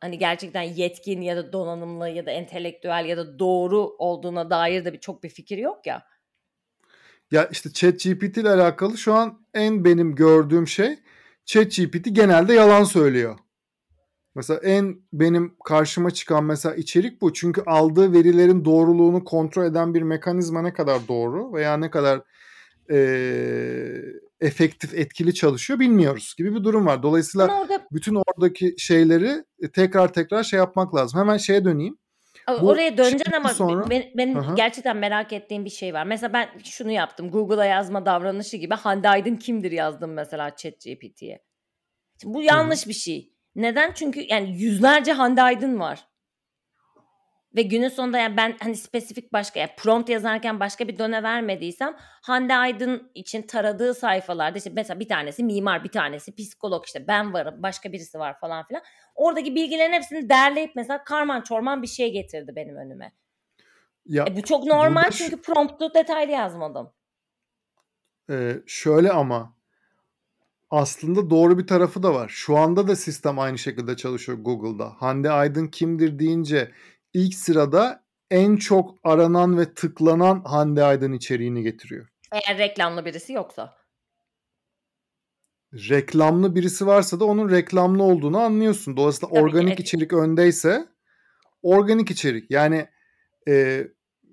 hani 0.00 0.18
gerçekten 0.18 0.62
yetkin 0.62 1.20
ya 1.20 1.36
da 1.36 1.52
donanımlı 1.52 2.08
ya 2.08 2.26
da 2.26 2.30
entelektüel 2.30 3.04
ya 3.08 3.16
da 3.16 3.38
doğru 3.38 3.78
olduğuna 3.98 4.50
dair 4.50 4.84
de 4.84 4.92
bir 4.92 5.00
çok 5.00 5.22
bir 5.22 5.28
fikir 5.28 5.58
yok 5.58 5.86
ya. 5.86 6.02
Ya 7.30 7.46
işte 7.46 7.72
ChatGPT 7.72 8.36
ile 8.36 8.50
alakalı 8.50 8.98
şu 8.98 9.14
an 9.14 9.46
en 9.54 9.84
benim 9.84 10.14
gördüğüm 10.14 10.68
şey 10.68 10.98
ChatGPT 11.44 12.06
genelde 12.12 12.54
yalan 12.54 12.84
söylüyor. 12.84 13.38
Mesela 14.34 14.60
en 14.60 14.96
benim 15.12 15.56
karşıma 15.64 16.10
çıkan 16.10 16.44
mesela 16.44 16.74
içerik 16.74 17.20
bu. 17.20 17.32
Çünkü 17.32 17.62
aldığı 17.66 18.12
verilerin 18.12 18.64
doğruluğunu 18.64 19.24
kontrol 19.24 19.64
eden 19.64 19.94
bir 19.94 20.02
mekanizma 20.02 20.62
ne 20.62 20.72
kadar 20.72 21.08
doğru 21.08 21.52
veya 21.52 21.76
ne 21.76 21.90
kadar 21.90 22.20
eee, 22.90 24.02
efektif, 24.40 24.94
etkili 24.94 25.34
çalışıyor 25.34 25.80
bilmiyoruz 25.80 26.34
gibi 26.38 26.54
bir 26.54 26.64
durum 26.64 26.86
var. 26.86 27.02
Dolayısıyla 27.02 27.44
Ama 27.44 27.60
orada 27.60 27.86
bütün 27.92 28.14
oradaki 28.14 28.74
şeyleri 28.78 29.44
e, 29.62 29.70
tekrar 29.70 30.12
tekrar 30.12 30.42
şey 30.42 30.56
yapmak 30.56 30.94
lazım. 30.94 31.20
Hemen 31.20 31.36
şeye 31.36 31.64
döneyim. 31.64 31.98
Bu 32.48 32.68
Oraya 32.68 32.96
şeyden 32.96 33.32
ama 33.36 33.48
sonra- 33.48 33.90
ben- 33.90 34.10
benim 34.16 34.36
Hı 34.36 34.40
hı. 34.40 34.54
gerçekten 34.54 34.96
merak 34.96 35.32
ettiğim 35.32 35.64
bir 35.64 35.70
şey 35.70 35.94
var. 35.94 36.04
Mesela 36.04 36.32
ben 36.32 36.48
şunu 36.64 36.90
yaptım. 36.90 37.30
Google'a 37.30 37.64
yazma 37.64 38.06
davranışı 38.06 38.56
gibi 38.56 38.74
Hande 38.74 39.08
Aydın 39.08 39.36
kimdir 39.36 39.72
yazdım 39.72 40.12
mesela 40.12 40.56
ChatGPT'ye. 40.56 41.42
Bu 42.24 42.42
yanlış 42.42 42.86
bir 42.88 42.92
şey. 42.92 43.32
Neden? 43.56 43.92
Çünkü 43.92 44.20
yani 44.28 44.62
yüzlerce 44.62 45.12
Hande 45.12 45.42
Aydın 45.42 45.80
var. 45.80 46.06
Ve 47.54 47.62
günün 47.62 47.88
sonunda 47.88 48.18
yani 48.18 48.36
ben 48.36 48.56
hani 48.60 48.76
spesifik 48.76 49.32
başka 49.32 49.60
yani 49.60 49.70
prompt 49.78 50.08
yazarken 50.08 50.60
başka 50.60 50.88
bir 50.88 50.98
döne 50.98 51.22
vermediysem 51.22 51.96
Hande 51.98 52.54
Aydın 52.54 53.10
için 53.14 53.42
taradığı 53.42 53.94
sayfalarda 53.94 54.58
işte 54.58 54.70
mesela 54.76 55.00
bir 55.00 55.08
tanesi 55.08 55.44
mimar 55.44 55.84
bir 55.84 55.88
tanesi 55.88 56.34
psikolog 56.34 56.84
işte 56.86 57.08
ben 57.08 57.32
varım 57.32 57.62
başka 57.62 57.92
birisi 57.92 58.18
var 58.18 58.40
falan 58.40 58.66
filan. 58.66 58.82
Oradaki 59.14 59.54
bilgilerin 59.54 59.92
hepsini 59.92 60.28
derleyip 60.28 60.76
mesela 60.76 61.04
karman 61.04 61.40
çorman 61.40 61.82
bir 61.82 61.86
şey 61.86 62.12
getirdi 62.12 62.52
benim 62.56 62.76
önüme. 62.76 63.12
Ya 64.06 64.24
E 64.28 64.36
bu 64.36 64.42
çok 64.42 64.64
normal 64.64 65.10
çünkü 65.10 65.42
promptu 65.42 65.94
detaylı 65.94 66.32
yazmadım. 66.32 66.92
Ee, 68.30 68.56
şöyle 68.66 69.10
ama 69.10 69.54
aslında 70.70 71.30
doğru 71.30 71.58
bir 71.58 71.66
tarafı 71.66 72.02
da 72.02 72.14
var. 72.14 72.28
Şu 72.28 72.56
anda 72.56 72.88
da 72.88 72.96
sistem 72.96 73.38
aynı 73.38 73.58
şekilde 73.58 73.96
çalışıyor 73.96 74.38
Google'da. 74.38 74.92
Hande 74.98 75.30
Aydın 75.30 75.66
kimdir 75.66 76.18
deyince 76.18 76.72
ilk 77.14 77.34
sırada 77.34 78.04
en 78.30 78.56
çok 78.56 78.98
aranan 79.04 79.58
ve 79.58 79.74
tıklanan 79.74 80.42
Hande 80.44 80.84
Aydın 80.84 81.12
içeriğini 81.12 81.62
getiriyor. 81.62 82.08
Eğer 82.32 82.58
reklamlı 82.58 83.04
birisi 83.04 83.32
yoksa. 83.32 83.74
Reklamlı 85.74 86.54
birisi 86.54 86.86
varsa 86.86 87.20
da 87.20 87.24
onun 87.24 87.50
reklamlı 87.50 88.02
olduğunu 88.02 88.38
anlıyorsun. 88.38 88.96
Dolayısıyla 88.96 89.28
Tabii 89.28 89.38
ki, 89.38 89.44
organik 89.44 89.68
evet. 89.68 89.80
içerik 89.80 90.12
öndeyse 90.12 90.88
organik 91.62 92.10
içerik. 92.10 92.50
Yani 92.50 92.88
e, 93.48 93.86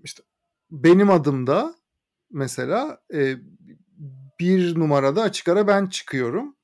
işte 0.03 0.23
benim 0.71 1.09
adımda 1.09 1.75
mesela 2.31 3.01
e, 3.13 3.35
bir 4.39 4.79
numarada 4.79 5.21
açık 5.21 5.47
ara 5.47 5.67
ben 5.67 5.85
çıkıyorum. 5.85 6.55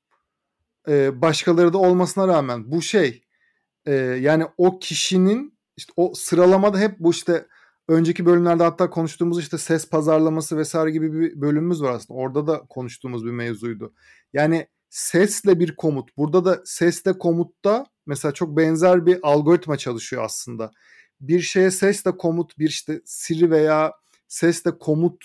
E, 0.88 1.20
başkaları 1.20 1.72
da 1.72 1.78
olmasına 1.78 2.28
rağmen 2.28 2.70
bu 2.70 2.82
şey 2.82 3.22
e, 3.86 3.92
yani 3.94 4.46
o 4.56 4.78
kişinin 4.78 5.57
işte 5.78 5.92
o 5.96 6.12
sıralamada 6.14 6.78
hep 6.78 6.98
bu 6.98 7.10
işte 7.10 7.46
önceki 7.88 8.26
bölümlerde 8.26 8.62
hatta 8.62 8.90
konuştuğumuz 8.90 9.38
işte 9.38 9.58
ses 9.58 9.88
pazarlaması 9.88 10.56
vesaire 10.56 10.90
gibi 10.90 11.20
bir 11.20 11.40
bölümümüz 11.40 11.82
var 11.82 11.92
aslında. 11.92 12.20
Orada 12.20 12.46
da 12.46 12.58
konuştuğumuz 12.68 13.24
bir 13.24 13.30
mevzuydu. 13.30 13.92
Yani 14.32 14.66
sesle 14.90 15.60
bir 15.60 15.76
komut. 15.76 16.16
Burada 16.16 16.44
da 16.44 16.62
sesle 16.64 17.18
komutta 17.18 17.86
mesela 18.06 18.32
çok 18.32 18.56
benzer 18.56 19.06
bir 19.06 19.18
algoritma 19.22 19.76
çalışıyor 19.76 20.24
aslında. 20.24 20.70
Bir 21.20 21.40
şeye 21.40 21.70
sesle 21.70 22.16
komut, 22.16 22.58
bir 22.58 22.68
işte 22.68 23.00
Siri 23.04 23.50
veya 23.50 23.92
sesle 24.28 24.78
komut 24.78 25.24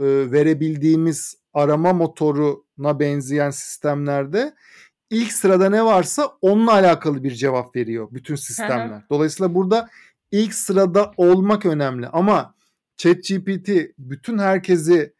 e, 0.00 0.04
verebildiğimiz 0.32 1.34
arama 1.52 1.92
motoruna 1.92 3.00
benzeyen 3.00 3.50
sistemlerde 3.50 4.54
ilk 5.14 5.32
sırada 5.32 5.70
ne 5.70 5.84
varsa 5.84 6.30
onunla 6.40 6.72
alakalı 6.72 7.24
bir 7.24 7.34
cevap 7.34 7.76
veriyor 7.76 8.08
bütün 8.10 8.34
sistemler. 8.34 9.02
Dolayısıyla 9.10 9.54
burada 9.54 9.88
ilk 10.30 10.54
sırada 10.54 11.12
olmak 11.16 11.66
önemli 11.66 12.08
ama 12.08 12.54
ChatGPT 12.96 13.70
bütün 13.98 14.38
herkesi 14.38 15.14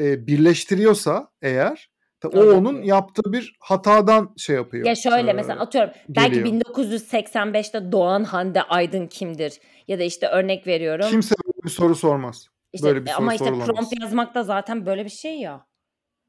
e, 0.00 0.26
birleştiriyorsa 0.26 1.30
eğer 1.42 1.90
o 2.24 2.40
onun 2.40 2.82
yaptığı 2.82 3.32
bir 3.32 3.56
hatadan 3.60 4.34
şey 4.36 4.56
yapıyor. 4.56 4.86
Ya 4.86 4.94
şöyle 4.94 5.32
mesela 5.32 5.60
atıyorum 5.60 5.92
geliyor. 6.12 6.44
belki 6.44 6.64
1985'te 6.64 7.92
doğan 7.92 8.24
Hande 8.24 8.62
Aydın 8.62 9.06
kimdir? 9.06 9.60
Ya 9.88 9.98
da 9.98 10.02
işte 10.02 10.28
örnek 10.28 10.66
veriyorum. 10.66 11.06
Kimse 11.10 11.34
böyle 11.46 11.64
bir 11.64 11.70
soru 11.70 11.94
sormaz. 11.94 12.46
İşte, 12.72 12.86
böyle 12.86 13.04
bir 13.04 13.10
soru 13.10 13.22
ama 13.22 13.34
işte 13.34 13.44
sorulamaz. 13.44 13.68
prompt 13.68 14.00
yazmak 14.00 14.34
da 14.34 14.44
zaten 14.44 14.86
böyle 14.86 15.04
bir 15.04 15.10
şey 15.10 15.38
ya. 15.40 15.66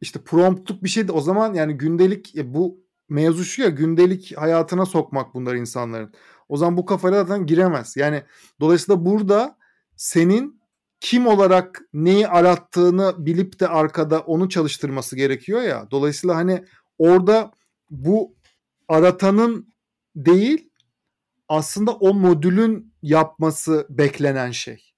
İşte 0.02 0.20
promptluk 0.22 0.84
bir 0.84 0.90
şeydi. 0.90 1.12
O 1.12 1.22
zaman 1.22 1.54
yani 1.54 1.74
gündelik 1.74 2.36
e, 2.36 2.54
bu 2.54 2.89
mevzu 3.10 3.46
şu 3.46 3.62
ya 3.62 3.70
gündelik 3.70 4.38
hayatına 4.38 4.86
sokmak 4.86 5.34
bunlar 5.34 5.56
insanların. 5.56 6.14
O 6.50 6.58
zaman 6.58 6.78
bu 6.78 6.86
kafaya 6.86 7.16
zaten 7.16 7.46
giremez. 7.46 7.98
Yani 7.98 8.24
dolayısıyla 8.60 9.06
burada 9.06 9.58
senin 9.96 10.60
kim 11.00 11.28
olarak 11.28 11.82
neyi 11.94 12.28
arattığını 12.28 13.16
bilip 13.18 13.60
de 13.60 13.68
arkada 13.68 14.20
onu 14.20 14.50
çalıştırması 14.50 15.16
gerekiyor 15.16 15.62
ya. 15.62 15.88
Dolayısıyla 15.92 16.36
hani 16.36 16.64
orada 16.98 17.52
bu 17.90 18.36
aratanın 18.88 19.74
değil 20.16 20.70
aslında 21.50 21.92
o 21.92 22.14
modülün 22.14 22.94
yapması 23.02 23.88
beklenen 23.90 24.52
şey. 24.52 24.94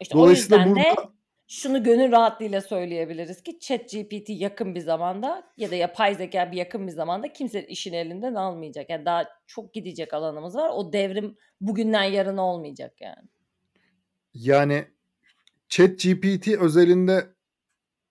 İşte 0.00 0.14
Dolayısıyla 0.14 0.56
o 0.56 0.60
yüzden 0.60 0.74
burada... 0.76 1.02
de 1.02 1.13
şunu 1.48 1.82
gönül 1.82 2.12
rahatlığıyla 2.12 2.60
söyleyebiliriz 2.60 3.42
ki 3.42 3.58
ChatGPT 3.58 4.28
yakın 4.28 4.74
bir 4.74 4.80
zamanda 4.80 5.52
ya 5.56 5.70
da 5.70 5.74
yapay 5.74 6.14
zeka 6.14 6.52
bir 6.52 6.56
yakın 6.56 6.86
bir 6.86 6.92
zamanda 6.92 7.32
kimse 7.32 7.66
işini 7.66 7.96
elinden 7.96 8.34
almayacak. 8.34 8.90
Yani 8.90 9.04
daha 9.04 9.28
çok 9.46 9.74
gidecek 9.74 10.14
alanımız 10.14 10.56
var. 10.56 10.70
O 10.74 10.92
devrim 10.92 11.36
bugünden 11.60 12.04
yarın 12.04 12.36
olmayacak 12.36 13.00
yani. 13.00 13.28
Yani 14.34 14.84
ChatGPT 15.68 16.48
özelinde 16.48 17.26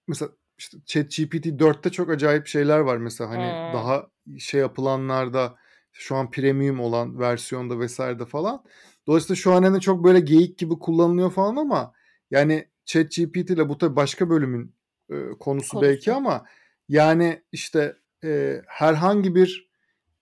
mesela 0.08 0.32
işte 0.58 0.78
ChatGPT 0.86 1.46
4'te 1.46 1.90
çok 1.90 2.10
acayip 2.10 2.48
şeyler 2.48 2.80
var 2.80 2.98
mesela 2.98 3.30
hani 3.30 3.44
hmm. 3.44 3.74
daha 3.74 4.08
şey 4.40 4.62
yapılanlarda 4.62 5.56
şu 5.92 6.16
an 6.16 6.32
premium 6.32 6.80
olan 6.80 7.20
versiyonda 7.20 7.80
vesairede 7.80 8.25
falan. 8.25 8.63
Dolayısıyla 9.08 9.36
şu 9.36 9.54
an 9.54 9.63
hani 9.63 9.82
çok 9.82 10.04
böyle 10.04 10.20
geyik 10.20 10.58
gibi 10.58 10.80
kullanılıyor 10.80 11.32
falan 11.32 11.56
ama 11.56 11.94
yani 12.32 12.68
ChatGPT 12.86 13.50
ile 13.50 13.70
bu 13.70 13.78
tabii 13.78 13.96
başka 13.96 14.30
bölümün 14.30 14.75
e, 15.10 15.16
konusu, 15.16 15.40
konusu 15.40 15.82
belki 15.82 16.13
ama 16.13 16.46
yani 16.90 17.44
işte 17.52 17.98
e, 18.24 18.62
herhangi 18.68 19.36
bir 19.36 19.70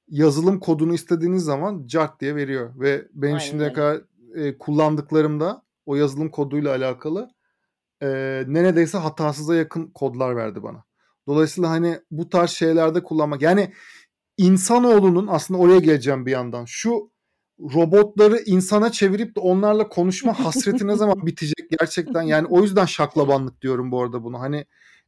yazılım 0.07 0.59
kodunu 0.59 0.93
istediğiniz 0.93 1.43
zaman 1.43 1.87
cart 1.87 2.21
diye 2.21 2.35
veriyor 2.35 2.79
ve 2.79 3.07
benim 3.13 3.35
Aynen 3.35 3.45
şimdiye 3.45 3.73
kadar 3.73 4.01
e, 4.35 4.57
kullandıklarımda 4.57 5.63
o 5.85 5.95
yazılım 5.95 6.29
koduyla 6.29 6.75
alakalı 6.75 7.29
e, 8.01 8.07
neredeyse 8.47 8.97
hatasıza 8.97 9.55
yakın 9.55 9.87
kodlar 9.87 10.35
verdi 10.35 10.63
bana. 10.63 10.83
Dolayısıyla 11.27 11.69
hani 11.69 11.99
bu 12.11 12.29
tarz 12.29 12.49
şeylerde 12.49 13.03
kullanmak 13.03 13.41
yani 13.41 13.73
insanoğlunun 14.37 15.27
aslında 15.27 15.59
oraya 15.59 15.79
geleceğim 15.79 16.25
bir 16.25 16.31
yandan. 16.31 16.65
Şu 16.65 17.11
robotları 17.61 18.37
insana 18.45 18.91
çevirip 18.91 19.35
de 19.35 19.39
onlarla 19.39 19.89
konuşma 19.89 20.33
hasreti 20.45 20.87
ne 20.87 20.95
zaman 20.95 21.25
bitecek 21.25 21.69
gerçekten? 21.79 22.21
Yani 22.21 22.47
o 22.47 22.61
yüzden 22.61 22.85
şaklabanlık 22.85 23.61
diyorum 23.61 23.91
bu 23.91 24.01
arada 24.01 24.23
bunu 24.23 24.39
hani 24.39 24.65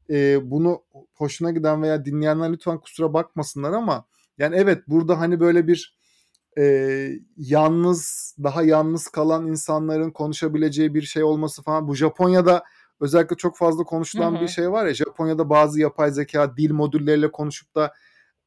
e, 0.10 0.52
bunu 0.52 0.84
hoşuna 1.14 1.52
giden 1.52 1.82
veya 1.82 2.06
dinleyenler 2.06 2.52
lütfen 2.52 2.78
kusura 2.78 3.14
bakmasınlar 3.14 3.74
ama 3.74 4.06
yani 4.38 4.56
evet 4.56 4.84
burada 4.88 5.20
hani 5.20 5.40
böyle 5.40 5.68
bir 5.68 5.98
e, 6.58 7.10
yalnız 7.38 8.36
daha 8.44 8.64
yalnız 8.64 9.08
kalan 9.08 9.48
insanların 9.48 10.12
konuşabileceği 10.12 10.94
bir 10.94 11.02
şey 11.02 11.24
olması 11.24 11.64
falan. 11.64 11.88
Bu 11.88 11.96
Japonya'da 11.96 12.64
özellikle 13.00 13.36
çok 13.36 13.58
fazla 13.58 13.84
konuşulan 13.84 14.32
Hı-hı. 14.32 14.42
bir 14.42 14.48
şey 14.48 14.72
var 14.72 14.86
ya 14.86 14.94
Japonya'da 14.94 15.50
bazı 15.50 15.80
yapay 15.80 16.12
zeka 16.12 16.58
dil 16.58 16.72
modülleriyle 16.72 17.32
konuşup 17.32 17.76
da 17.76 17.94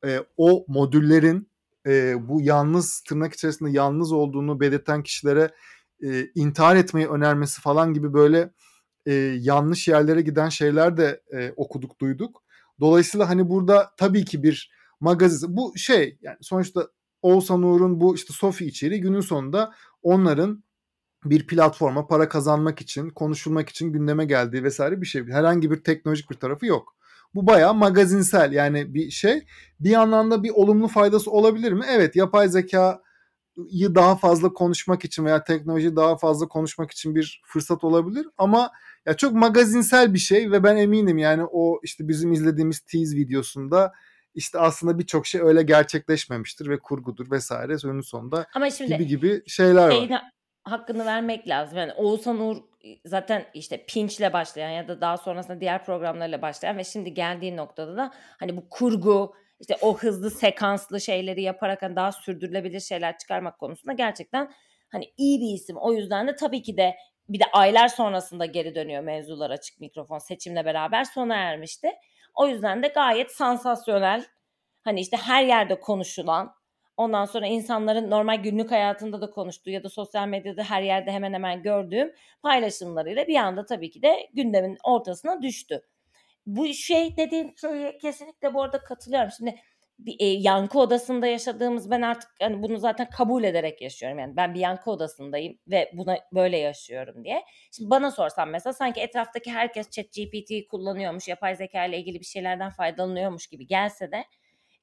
e, 0.05 0.21
o 0.37 0.65
modüllerin 0.69 1.49
e, 1.87 2.15
bu 2.29 2.41
yalnız 2.41 3.01
tırnak 3.01 3.33
içerisinde 3.33 3.71
yalnız 3.71 4.13
olduğunu 4.13 4.61
belirten 4.61 5.03
kişilere 5.03 5.51
e, 6.05 6.27
intihar 6.35 6.77
etmeyi 6.77 7.09
önermesi 7.09 7.61
falan 7.61 7.95
gibi 7.95 8.13
böyle 8.13 8.51
e, 9.07 9.13
yanlış 9.41 9.89
yerlere 9.89 10.21
giden 10.21 10.49
şeyler 10.49 10.97
de 10.97 11.23
e, 11.35 11.53
okuduk 11.57 12.01
duyduk. 12.01 12.43
Dolayısıyla 12.81 13.29
hani 13.29 13.49
burada 13.49 13.91
tabii 13.97 14.25
ki 14.25 14.43
bir 14.43 14.71
magazin 15.01 15.57
bu 15.57 15.73
şey 15.77 16.19
yani 16.23 16.37
sonuçta 16.41 16.89
Oğuzhan 17.23 17.63
Uğur'un 17.63 18.01
bu 18.01 18.15
işte 18.15 18.33
Sofi 18.33 18.67
içeriği 18.67 19.01
günün 19.01 19.21
sonunda 19.21 19.75
onların 20.03 20.65
bir 21.25 21.47
platforma 21.47 22.07
para 22.07 22.29
kazanmak 22.29 22.81
için, 22.81 23.11
konuşulmak 23.11 23.69
için 23.69 23.93
gündeme 23.93 24.25
geldiği 24.25 24.65
vesaire 24.65 25.01
bir 25.01 25.07
şey. 25.07 25.27
Herhangi 25.27 25.71
bir 25.71 25.85
teknolojik 25.85 26.31
bir 26.31 26.37
tarafı 26.37 26.67
yok. 26.67 26.96
Bu 27.37 27.47
bayağı 27.47 27.75
magazinsel 27.75 28.53
yani 28.53 28.95
bir 28.95 29.11
şey. 29.11 29.47
Bir 29.81 29.91
yandan 29.91 30.31
da 30.31 30.43
bir 30.43 30.51
olumlu 30.51 30.89
faydası 30.89 31.31
olabilir 31.31 31.73
mi? 31.73 31.85
Evet 31.89 32.17
yapay 32.17 32.49
zeka 32.49 33.03
daha 33.95 34.17
fazla 34.17 34.53
konuşmak 34.53 35.05
için 35.05 35.25
veya 35.25 35.45
teknoloji 35.45 35.97
daha 35.97 36.17
fazla 36.17 36.49
konuşmak 36.49 36.91
için 36.91 37.15
bir 37.15 37.43
fırsat 37.45 37.85
olabilir 37.85 38.27
ama 38.39 38.71
ya 39.07 39.17
çok 39.17 39.33
magazinsel 39.33 40.15
bir 40.15 40.19
şey 40.19 40.51
ve 40.53 40.63
ben 40.63 40.77
eminim 40.77 41.19
yani 41.19 41.45
o 41.53 41.81
işte 41.83 42.09
bizim 42.09 42.33
izlediğimiz 42.33 42.81
tease 42.81 43.17
videosunda 43.17 43.93
işte 44.35 44.59
aslında 44.59 44.99
birçok 44.99 45.27
şey 45.27 45.41
öyle 45.41 45.63
gerçekleşmemiştir 45.63 46.69
ve 46.69 46.79
kurgudur 46.79 47.31
vesaire 47.31 47.79
sonun 47.79 48.01
sonunda 48.01 48.47
ama 48.55 48.71
şimdi 48.71 48.93
gibi 48.93 49.07
gibi 49.07 49.43
şeyler 49.47 49.89
var. 49.89 50.23
Hakkını 50.63 51.05
vermek 51.05 51.49
lazım. 51.49 51.79
Yani 51.79 51.93
Oğuzhan 51.93 52.41
Uğur 52.41 52.57
zaten 53.05 53.47
işte 53.55 53.85
Pinch'le 53.87 54.33
başlayan 54.33 54.71
ya 54.71 54.89
da 54.89 55.01
daha 55.01 55.17
sonrasında 55.17 55.61
diğer 55.61 55.85
programlarla 55.85 56.43
başlayan 56.43 56.79
ve 56.79 56.85
şimdi 56.85 57.15
geldiği 57.15 57.57
noktada 57.57 57.97
da 57.97 58.11
hani 58.39 58.57
bu 58.57 58.69
kurgu 58.69 59.35
işte 59.61 59.77
o 59.81 59.99
hızlı 59.99 60.31
sekanslı 60.31 61.01
şeyleri 61.01 61.43
yaparak 61.43 61.83
hani 61.83 61.97
daha 61.97 62.13
sürdürülebilir 62.13 62.81
şeyler 62.81 63.19
çıkarmak 63.19 63.59
konusunda 63.59 63.93
gerçekten 63.93 64.53
hani 64.89 65.13
iyi 65.17 65.41
bir 65.41 65.55
isim. 65.55 65.77
O 65.77 65.93
yüzden 65.93 66.29
de 66.29 66.37
tabii 66.37 66.63
ki 66.63 66.77
de 66.77 66.97
bir 67.29 67.41
de 67.41 67.45
aylar 67.53 67.89
sonrasında 67.89 68.47
geri 68.47 68.75
dönüyor 68.75 69.03
mevzular 69.03 69.51
açık 69.51 69.81
mikrofon 69.81 70.19
seçimle 70.19 70.65
beraber 70.65 71.05
sona 71.05 71.35
ermişti. 71.37 71.91
O 72.35 72.49
yüzden 72.49 72.83
de 72.83 72.89
gayet 72.89 73.31
sansasyonel 73.31 74.25
hani 74.83 75.01
işte 75.01 75.17
her 75.17 75.45
yerde 75.45 75.81
konuşulan 75.81 76.55
Ondan 76.97 77.25
sonra 77.25 77.47
insanların 77.47 78.11
normal 78.11 78.43
günlük 78.43 78.71
hayatında 78.71 79.21
da 79.21 79.31
konuştuğu 79.31 79.71
ya 79.71 79.85
da 79.85 79.89
sosyal 79.89 80.29
medyada 80.29 80.63
her 80.65 80.83
yerde 80.83 81.13
hemen 81.13 81.33
hemen 81.33 81.63
gördüğüm 81.63 82.13
paylaşımlarıyla 82.43 83.27
bir 83.27 83.37
anda 83.37 83.67
tabii 83.67 83.91
ki 83.91 84.03
de 84.03 84.29
gündemin 84.35 84.79
ortasına 84.85 85.43
düştü. 85.43 85.83
Bu 86.47 86.67
şey 86.67 87.17
dediğim 87.17 87.59
şeye 87.59 87.99
kesinlikle 87.99 88.55
bu 88.55 88.63
arada 88.63 88.79
katılıyorum. 88.79 89.31
Şimdi 89.37 89.55
bir 89.99 90.17
e, 90.19 90.25
yankı 90.27 90.79
odasında 90.79 91.27
yaşadığımız 91.27 91.91
ben 91.91 92.03
artık 92.03 92.31
hani 92.41 92.63
bunu 92.63 92.79
zaten 92.79 93.11
kabul 93.11 93.45
ederek 93.45 93.83
yaşıyorum. 93.83 94.19
Yani 94.19 94.37
ben 94.37 94.55
bir 94.55 94.61
yankı 94.61 94.91
odasındayım 94.91 95.59
ve 95.69 95.91
buna 95.95 96.19
böyle 96.33 96.59
yaşıyorum 96.59 97.25
diye. 97.25 97.45
Şimdi 97.73 97.91
bana 97.91 98.11
sorsan 98.11 98.49
mesela 98.49 98.73
sanki 98.73 99.01
etraftaki 99.01 99.53
herkes 99.53 99.91
chat 99.91 100.07
GPT 100.13 100.69
kullanıyormuş, 100.71 101.29
yapay 101.29 101.57
zeka 101.57 101.85
ile 101.85 101.99
ilgili 101.99 102.21
bir 102.21 102.25
şeylerden 102.25 102.71
faydalanıyormuş 102.71 103.47
gibi 103.47 103.67
gelse 103.67 104.13
de 104.13 104.25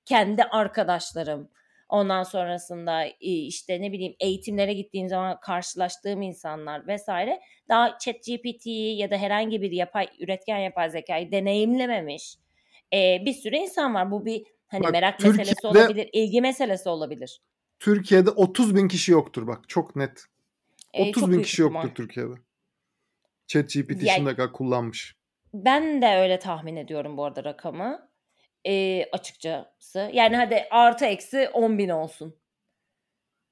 kendi 0.05 0.43
arkadaşlarım, 0.43 1.49
Ondan 1.93 2.23
sonrasında 2.23 3.05
işte 3.19 3.81
ne 3.81 3.91
bileyim 3.91 4.15
eğitimlere 4.19 4.73
gittiğim 4.73 5.09
zaman 5.09 5.39
karşılaştığım 5.39 6.21
insanlar 6.21 6.87
vesaire 6.87 7.39
daha 7.69 7.97
chat 7.97 8.15
GPT'yi 8.15 8.97
ya 8.97 9.11
da 9.11 9.17
herhangi 9.17 9.61
bir 9.61 9.71
yapay 9.71 10.07
üretken 10.19 10.57
yapay 10.57 10.89
zekayı 10.89 11.31
deneyimlememiş 11.31 12.35
e, 12.93 13.25
bir 13.25 13.33
sürü 13.33 13.55
insan 13.55 13.93
var. 13.93 14.11
Bu 14.11 14.25
bir 14.25 14.43
hani 14.67 14.83
bak, 14.83 14.91
merak 14.91 15.19
meselesi 15.23 15.67
olabilir, 15.67 16.09
ilgi 16.13 16.41
meselesi 16.41 16.89
olabilir. 16.89 17.41
Türkiye'de 17.79 18.29
30 18.29 18.75
bin 18.75 18.87
kişi 18.87 19.11
yoktur 19.11 19.47
bak 19.47 19.69
çok 19.69 19.95
net. 19.95 20.25
30 20.93 21.23
e, 21.23 21.31
bin 21.31 21.41
kişi 21.41 21.61
yoktur 21.61 21.79
ihtimal. 21.79 21.95
Türkiye'de. 21.95 22.33
Chat 23.47 23.73
GPT 23.73 24.09
şimdiye 24.15 24.35
kadar 24.35 24.53
kullanmış. 24.53 25.15
Ben 25.53 26.01
de 26.01 26.17
öyle 26.17 26.39
tahmin 26.39 26.75
ediyorum 26.75 27.17
bu 27.17 27.25
arada 27.25 27.43
rakamı 27.43 28.09
e, 28.67 29.05
açıkçası. 29.11 30.09
Yani 30.13 30.35
hadi 30.35 30.67
artı 30.71 31.05
eksi 31.05 31.49
10 31.53 31.77
bin 31.77 31.89
olsun. 31.89 32.35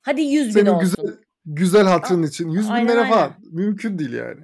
Hadi 0.02 0.22
100 0.22 0.54
Senin 0.54 0.66
bin 0.66 0.72
olsun. 0.72 0.96
güzel, 1.06 1.18
güzel 1.46 1.84
hatırın 1.88 2.24
için. 2.24 2.50
100 2.50 2.70
bin 2.70 2.88
lira 2.88 3.06
falan. 3.06 3.34
Mümkün 3.52 4.00
değil 4.00 4.14
yani. 4.14 4.42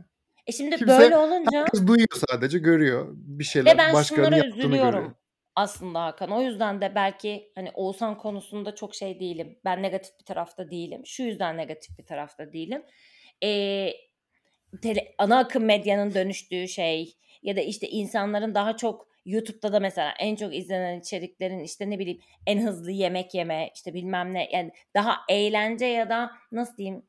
E 0.47 0.51
şimdi 0.51 0.75
Kimse, 0.75 0.99
böyle 0.99 1.17
olunca... 1.17 1.59
Herkes 1.59 1.87
duyuyor 1.87 2.07
sadece, 2.31 2.59
görüyor. 2.59 3.07
Bir 3.11 3.43
şeyler 3.43 3.73
Ve 3.73 3.77
ben 3.77 4.01
şunlara 4.01 4.47
üzülüyorum 4.47 4.91
görüyor. 4.91 5.15
aslında 5.55 6.03
Hakan. 6.03 6.31
O 6.31 6.41
yüzden 6.41 6.81
de 6.81 6.91
belki 6.95 7.51
hani 7.55 7.71
Oğuzhan 7.73 8.17
konusunda 8.17 8.75
çok 8.75 8.95
şey 8.95 9.19
değilim. 9.19 9.59
Ben 9.65 9.83
negatif 9.83 10.19
bir 10.19 10.25
tarafta 10.25 10.71
değilim. 10.71 11.01
Şu 11.05 11.23
yüzden 11.23 11.57
negatif 11.57 11.99
bir 11.99 12.05
tarafta 12.05 12.53
değilim. 12.53 12.83
Ee, 13.43 13.89
tele, 14.81 15.15
ana 15.17 15.37
akım 15.37 15.65
medyanın 15.65 16.13
dönüştüğü 16.13 16.67
şey 16.67 17.17
ya 17.43 17.55
da 17.55 17.61
işte 17.61 17.89
insanların 17.89 18.55
daha 18.55 18.77
çok 18.77 19.07
YouTube'da 19.27 19.73
da 19.73 19.79
mesela 19.79 20.13
en 20.19 20.35
çok 20.35 20.55
izlenen 20.55 20.99
içeriklerin 20.99 21.59
işte 21.59 21.89
ne 21.89 21.99
bileyim 21.99 22.19
en 22.45 22.61
hızlı 22.61 22.91
yemek 22.91 23.33
yeme 23.33 23.71
işte 23.75 23.93
bilmem 23.93 24.33
ne 24.33 24.49
yani 24.51 24.71
daha 24.95 25.17
eğlence 25.29 25.85
ya 25.85 26.09
da 26.09 26.31
nasıl 26.51 26.77
diyeyim 26.77 27.03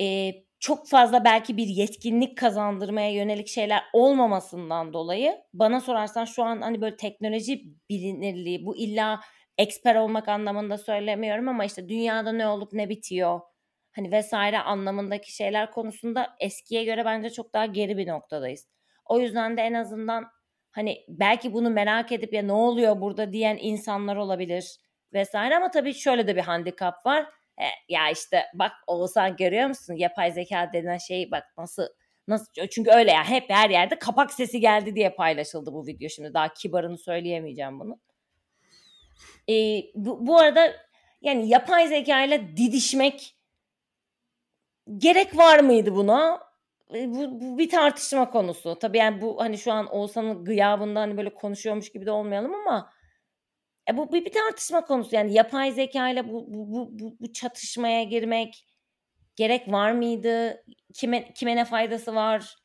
e, 0.00 0.32
çok 0.60 0.88
fazla 0.88 1.24
belki 1.24 1.56
bir 1.56 1.66
yetkinlik 1.66 2.38
kazandırmaya 2.38 3.10
yönelik 3.10 3.48
şeyler 3.48 3.84
olmamasından 3.92 4.92
dolayı 4.92 5.36
bana 5.54 5.80
sorarsan 5.80 6.24
şu 6.24 6.44
an 6.44 6.60
hani 6.60 6.80
böyle 6.80 6.96
teknoloji 6.96 7.64
bilinirliği 7.90 8.66
bu 8.66 8.76
illa 8.76 9.20
eksper 9.58 9.94
olmak 9.94 10.28
anlamında 10.28 10.78
söylemiyorum 10.78 11.48
ama 11.48 11.64
işte 11.64 11.88
dünyada 11.88 12.32
ne 12.32 12.48
olup 12.48 12.72
ne 12.72 12.88
bitiyor 12.88 13.40
hani 13.92 14.12
vesaire 14.12 14.58
anlamındaki 14.58 15.34
şeyler 15.34 15.70
konusunda 15.70 16.36
eskiye 16.40 16.84
göre 16.84 17.04
bence 17.04 17.30
çok 17.30 17.52
daha 17.54 17.66
geri 17.66 17.96
bir 17.96 18.06
noktadayız. 18.06 18.68
O 19.04 19.20
yüzden 19.20 19.56
de 19.56 19.62
en 19.62 19.74
azından 19.74 20.24
hani 20.76 21.04
belki 21.08 21.52
bunu 21.52 21.70
merak 21.70 22.12
edip 22.12 22.32
ya 22.32 22.42
ne 22.42 22.52
oluyor 22.52 23.00
burada 23.00 23.32
diyen 23.32 23.58
insanlar 23.60 24.16
olabilir 24.16 24.76
vesaire 25.12 25.56
ama 25.56 25.70
tabii 25.70 25.94
şöyle 25.94 26.26
de 26.26 26.36
bir 26.36 26.40
handikap 26.40 27.06
var. 27.06 27.22
E, 27.60 27.64
ya 27.88 28.10
işte 28.10 28.44
bak 28.54 28.72
Oğuzhan 28.86 29.36
görüyor 29.36 29.68
musun 29.68 29.94
yapay 29.94 30.32
zeka 30.32 30.70
denen 30.72 30.98
şey 30.98 31.30
bak 31.30 31.44
nasıl 31.58 31.86
nasıl 32.28 32.46
çünkü 32.70 32.90
öyle 32.90 33.10
ya 33.12 33.24
hep 33.24 33.50
her 33.50 33.70
yerde 33.70 33.98
kapak 33.98 34.32
sesi 34.32 34.60
geldi 34.60 34.94
diye 34.94 35.10
paylaşıldı 35.10 35.72
bu 35.72 35.86
video 35.86 36.08
şimdi 36.08 36.34
daha 36.34 36.52
kibarını 36.52 36.98
söyleyemeyeceğim 36.98 37.80
bunu. 37.80 38.00
E, 39.50 39.54
bu, 39.94 40.26
bu 40.26 40.38
arada 40.38 40.76
yani 41.20 41.48
yapay 41.48 41.88
zeka 41.88 42.24
ile 42.24 42.56
didişmek 42.56 43.36
gerek 44.98 45.36
var 45.36 45.58
mıydı 45.58 45.94
buna? 45.94 46.45
E, 46.94 47.14
bu, 47.14 47.40
bu 47.40 47.58
bir 47.58 47.68
tartışma 47.68 48.30
konusu. 48.30 48.78
Tabii 48.78 48.98
yani 48.98 49.20
bu 49.20 49.40
hani 49.40 49.58
şu 49.58 49.72
an 49.72 49.86
Oğuzhan'ın 49.86 50.44
gıyabında 50.44 51.00
hani 51.00 51.16
böyle 51.16 51.34
konuşuyormuş 51.34 51.92
gibi 51.92 52.06
de 52.06 52.10
olmayalım 52.10 52.54
ama 52.54 52.92
e, 53.90 53.96
bu 53.96 54.12
bir, 54.12 54.24
bir 54.24 54.32
tartışma 54.32 54.84
konusu. 54.84 55.16
Yani 55.16 55.32
yapay 55.32 55.72
zeka 55.72 56.08
ile 56.08 56.28
bu, 56.28 56.46
bu, 56.48 56.72
bu, 56.72 56.98
bu, 56.98 57.16
bu 57.20 57.32
çatışmaya 57.32 58.04
girmek 58.04 58.66
gerek 59.36 59.72
var 59.72 59.92
mıydı? 59.92 60.62
Kime 60.94 61.32
kime 61.34 61.56
ne 61.56 61.64
faydası 61.64 62.14
var? 62.14 62.56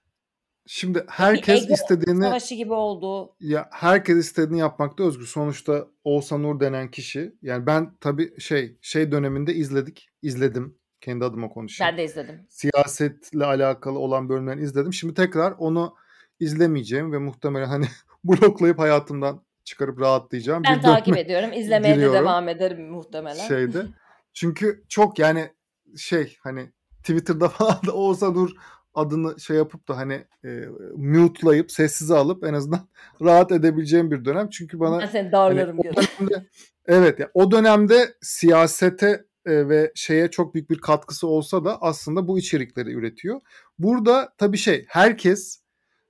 Şimdi 0.68 1.06
herkes 1.10 1.64
ego 1.64 1.74
istediğini 1.74 2.24
savaşı 2.24 2.56
gibi 2.56 2.74
oldu. 2.74 3.36
ya 3.40 3.70
herkes 3.72 4.18
istediğini 4.18 4.60
yapmakta 4.60 5.04
özgür. 5.04 5.26
Sonuçta 5.26 5.88
Oğuzhan 6.04 6.44
Uğur 6.44 6.60
denen 6.60 6.92
kişi 6.92 7.36
yani 7.42 7.66
ben 7.66 7.98
tabii 8.00 8.40
şey 8.40 8.78
şey 8.82 9.12
döneminde 9.12 9.54
izledik. 9.54 10.10
izledim. 10.22 10.81
Kendi 11.02 11.26
adıma 11.26 11.50
konuşayım. 11.50 11.92
Ben 11.92 11.98
de 11.98 12.04
izledim. 12.04 12.46
Siyasetle 12.50 13.46
alakalı 13.46 14.00
olan 14.00 14.30
bölümlerini 14.30 14.64
izledim. 14.64 14.94
Şimdi 14.94 15.14
tekrar 15.14 15.52
onu 15.58 15.96
izlemeyeceğim 16.40 17.12
ve 17.12 17.18
muhtemelen 17.18 17.66
hani 17.66 17.86
bloklayıp 18.24 18.80
hayatımdan 18.80 19.44
çıkarıp 19.64 20.00
rahatlayacağım. 20.02 20.64
Ben 20.64 20.78
bir 20.78 20.82
takip 20.82 21.18
ediyorum. 21.18 21.50
İzlemeye 21.54 21.92
de 21.92 21.96
giriyorum 21.96 22.20
devam 22.20 22.50
ederim 22.50 22.90
muhtemelen. 22.90 23.48
şeyde. 23.48 23.86
Çünkü 24.34 24.84
çok 24.90 25.20
yani 25.20 25.50
şey 25.98 26.38
hani 26.40 26.72
Twitter'da 27.00 27.50
falan 27.50 27.80
da 27.88 27.92
Oğuzhan 27.92 28.36
Uğur 28.36 28.52
adını 28.94 29.40
şey 29.40 29.58
yapıp 29.58 29.88
da 29.88 29.98
hani 29.98 30.26
e, 30.46 30.50
mute'layıp 30.96 31.72
sessize 31.72 32.16
alıp 32.16 32.44
en 32.44 32.54
azından 32.54 32.88
rahat 33.22 33.52
edebileceğim 33.52 34.12
bir 34.12 34.26
dönem. 34.26 34.50
Çünkü 34.50 34.80
Ben 34.80 34.82
bana 34.82 35.08
seni 35.08 35.22
hani 35.22 35.32
darlarım 35.32 35.80
o 35.80 35.84
diyorsun. 35.84 36.04
dönemde 36.20 36.46
evet 36.86 37.20
ya 37.20 37.30
o 37.34 37.52
dönemde 37.52 38.14
siyasete 38.22 39.26
e, 39.46 39.70
ve 39.70 39.92
şeye 39.96 40.32
çok 40.32 40.54
büyük 40.54 40.70
bir 40.70 40.80
katkısı 40.80 41.28
olsa 41.28 41.66
da 41.66 41.82
aslında 41.82 42.28
bu 42.28 42.40
içerikleri 42.40 42.92
üretiyor. 42.92 43.42
Burada 43.80 44.34
tabii 44.38 44.58
şey 44.58 44.86
herkes 44.88 45.62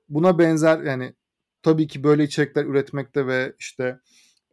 buna 0.09 0.39
benzer 0.39 0.79
yani 0.79 1.13
tabii 1.63 1.87
ki 1.87 2.03
böyle 2.03 2.23
içerikler 2.23 2.65
üretmekte 2.65 3.27
ve 3.27 3.53
işte 3.59 3.99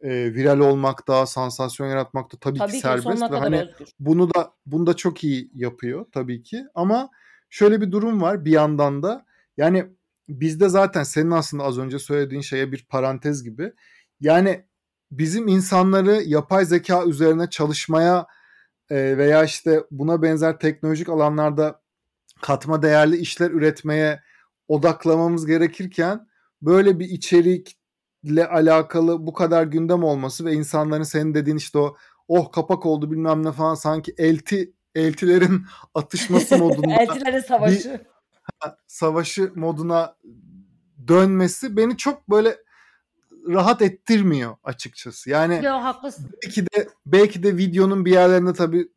e, 0.01 0.33
viral 0.33 0.59
olmakta, 0.59 1.25
sansasyon 1.25 1.87
yaratmakta 1.87 2.37
tabii 2.37 2.53
ki 2.53 2.59
Tabii 2.59 2.71
ki 2.71 2.79
serbest 2.79 3.19
sonuna 3.19 3.31
ve 3.31 3.37
hani 3.37 3.61
özgür. 3.61 3.87
bunu 3.99 4.33
da 4.33 4.53
bunu 4.65 4.87
da 4.87 4.95
çok 4.95 5.23
iyi 5.23 5.51
yapıyor 5.53 6.05
tabii 6.11 6.43
ki. 6.43 6.63
Ama 6.75 7.09
şöyle 7.49 7.81
bir 7.81 7.91
durum 7.91 8.21
var 8.21 8.45
bir 8.45 8.51
yandan 8.51 9.03
da 9.03 9.25
yani 9.57 9.85
bizde 10.29 10.69
zaten 10.69 11.03
senin 11.03 11.31
aslında 11.31 11.63
az 11.63 11.77
önce 11.79 11.99
söylediğin 11.99 12.41
şeye 12.41 12.71
bir 12.71 12.85
parantez 12.89 13.43
gibi. 13.43 13.73
Yani 14.21 14.65
bizim 15.11 15.47
insanları 15.47 16.11
yapay 16.11 16.65
zeka 16.65 17.05
üzerine 17.05 17.49
çalışmaya 17.49 18.27
e, 18.89 19.17
veya 19.17 19.43
işte 19.43 19.83
buna 19.91 20.21
benzer 20.21 20.59
teknolojik 20.59 21.09
alanlarda 21.09 21.81
katma 22.41 22.81
değerli 22.81 23.17
işler 23.17 23.51
üretmeye 23.51 24.19
odaklamamız 24.67 25.45
gerekirken 25.45 26.27
böyle 26.61 26.99
bir 26.99 27.09
içerikle 27.09 28.47
alakalı 28.47 29.27
bu 29.27 29.33
kadar 29.33 29.63
gündem 29.63 30.03
olması 30.03 30.45
ve 30.45 30.53
insanların 30.53 31.03
senin 31.03 31.33
dediğin 31.33 31.57
işte 31.57 31.79
o 31.79 31.95
oh 32.27 32.51
kapak 32.51 32.85
oldu 32.85 33.11
bilmem 33.11 33.45
ne 33.45 33.51
falan 33.51 33.75
sanki 33.75 34.13
elti 34.17 34.73
eltilerin 34.95 35.65
atışması 35.93 36.57
modunda 36.57 37.01
Eltilerin 37.01 37.37
bir 37.37 37.41
savaşı. 37.41 38.05
savaşı 38.87 39.51
moduna 39.55 40.15
dönmesi 41.07 41.77
beni 41.77 41.97
çok 41.97 42.29
böyle 42.29 42.57
rahat 43.47 43.81
ettirmiyor 43.81 44.55
açıkçası. 44.63 45.29
Yani 45.29 45.65
Yo 45.65 45.71
haklısın. 45.71 46.31
belki 46.43 46.65
de 46.65 46.87
belki 47.05 47.43
de 47.43 47.57
videonun 47.57 48.05
bir 48.05 48.11
yerlerinde 48.11 48.53
tabii 48.53 48.87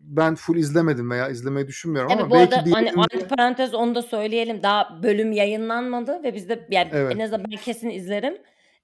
ben 0.00 0.34
full 0.34 0.56
izlemedim 0.56 1.10
veya 1.10 1.28
izlemeyi 1.28 1.66
düşünmüyorum 1.66 2.10
Tabii 2.10 2.22
ama 2.22 2.30
bu 2.30 2.34
belki 2.34 2.56
arada 2.56 2.70
hani 2.76 2.84
yerinde 2.84 3.00
antiparantez 3.00 3.74
onu 3.74 3.94
da 3.94 4.02
söyleyelim. 4.02 4.62
Daha 4.62 5.02
bölüm 5.02 5.32
yayınlanmadı 5.32 6.22
ve 6.22 6.34
biz 6.34 6.48
de 6.48 6.66
yani 6.70 6.88
en 6.88 6.96
evet 6.96 7.20
azından 7.20 7.44
ben 7.50 7.56
kesin 7.56 7.90
izlerim. 7.90 8.38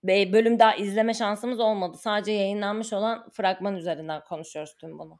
Ve 0.04 0.32
bölüm 0.32 0.58
daha 0.58 0.74
izleme 0.74 1.14
şansımız 1.14 1.60
olmadı. 1.60 1.96
Sadece 2.00 2.32
yayınlanmış 2.32 2.92
olan 2.92 3.30
fragman 3.32 3.76
üzerinden 3.76 4.22
konuşuyoruz 4.28 4.74
tüm 4.80 4.98
bunu. 4.98 5.18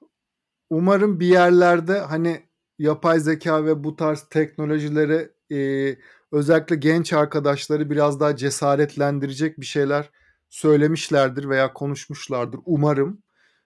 umarım 0.70 1.20
bir 1.20 1.26
yerlerde 1.26 1.98
hani 1.98 2.40
yapay 2.78 3.20
zeka 3.20 3.64
ve 3.64 3.84
bu 3.84 3.96
tarz 3.96 4.22
teknolojilere 4.30 5.30
e, 5.52 5.96
özellikle 6.32 6.76
genç 6.76 7.12
arkadaşları 7.12 7.90
biraz 7.90 8.20
daha 8.20 8.36
cesaretlendirecek 8.36 9.60
bir 9.60 9.66
şeyler 9.66 10.10
söylemişlerdir 10.48 11.48
veya 11.48 11.72
konuşmuşlardır 11.72 12.60
umarım. 12.64 13.22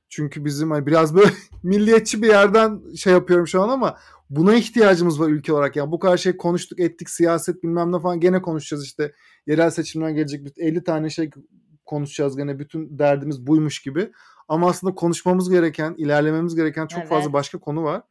Çünkü 0.08 0.44
bizim 0.44 0.70
hani 0.70 0.86
biraz 0.86 1.14
böyle 1.14 1.30
milliyetçi 1.62 2.22
bir 2.22 2.28
yerden 2.28 2.94
şey 2.94 3.12
yapıyorum 3.12 3.46
şu 3.46 3.62
an 3.62 3.68
ama 3.68 3.98
buna 4.30 4.54
ihtiyacımız 4.54 5.20
var 5.20 5.28
ülke 5.28 5.52
olarak. 5.52 5.76
Yani 5.76 5.92
bu 5.92 5.98
kadar 5.98 6.16
şey 6.16 6.36
konuştuk 6.36 6.80
ettik 6.80 7.10
siyaset 7.10 7.62
bilmem 7.62 7.92
ne 7.92 8.00
falan 8.00 8.20
gene 8.20 8.42
konuşacağız 8.42 8.84
işte. 8.84 9.12
Yerel 9.46 9.70
seçimden 9.70 10.14
gelecek 10.14 10.58
50 10.58 10.84
tane 10.84 11.10
şey 11.10 11.30
konuşacağız 11.84 12.36
gene 12.36 12.58
bütün 12.58 12.98
derdimiz 12.98 13.46
buymuş 13.46 13.82
gibi. 13.82 14.12
Ama 14.48 14.68
aslında 14.68 14.94
konuşmamız 14.94 15.50
gereken, 15.50 15.94
ilerlememiz 15.98 16.54
gereken 16.54 16.86
çok 16.86 17.02
fazla 17.02 17.24
Evet. 17.24 17.32
başka 17.32 17.58
konu 17.58 17.82
var. 17.82 18.02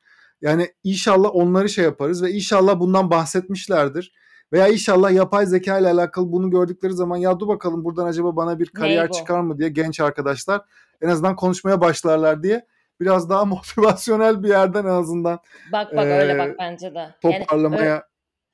Yani 0.42 0.74
inşallah 0.84 1.30
onları 1.34 1.70
şey 1.70 1.84
yaparız 1.84 2.24
ve 2.24 2.32
inşallah 2.32 2.80
bundan 2.80 3.10
bahsetmişlerdir. 3.10 4.14
Veya 4.54 4.68
inşallah 4.68 5.12
yapay 5.12 5.46
zeka 5.46 5.80
ile 5.80 5.88
alakalı 5.88 6.32
bunu 6.32 6.52
gördükleri 6.52 6.94
zaman 6.94 7.18
ya 7.18 7.40
dur 7.40 7.48
bakalım 7.48 7.84
buradan 7.84 8.06
acaba 8.06 8.36
bana 8.36 8.60
bir 8.60 8.66
kariyer 8.70 9.12
çıkar 9.12 9.40
mı 9.40 9.58
diye 9.58 9.70
genç 9.70 10.00
arkadaşlar 10.00 10.62
en 11.02 11.08
azından 11.08 11.36
konuşmaya 11.36 11.82
başlarlar 11.82 12.44
diye 12.44 12.66
biraz 13.00 13.30
daha 13.30 13.46
motivasyonel 13.56 14.44
bir 14.44 14.50
yerden 14.50 14.84
en 14.84 14.90
azından 14.90 15.40
Bak 15.72 15.96
bak 15.96 16.06
öyle 16.06 16.34
e, 16.34 16.38
bak 16.38 16.56
bence 16.60 16.96
de. 16.96 16.98
Yani 17.24 17.36
ö- 17.36 17.40
toparlamaya 17.40 18.04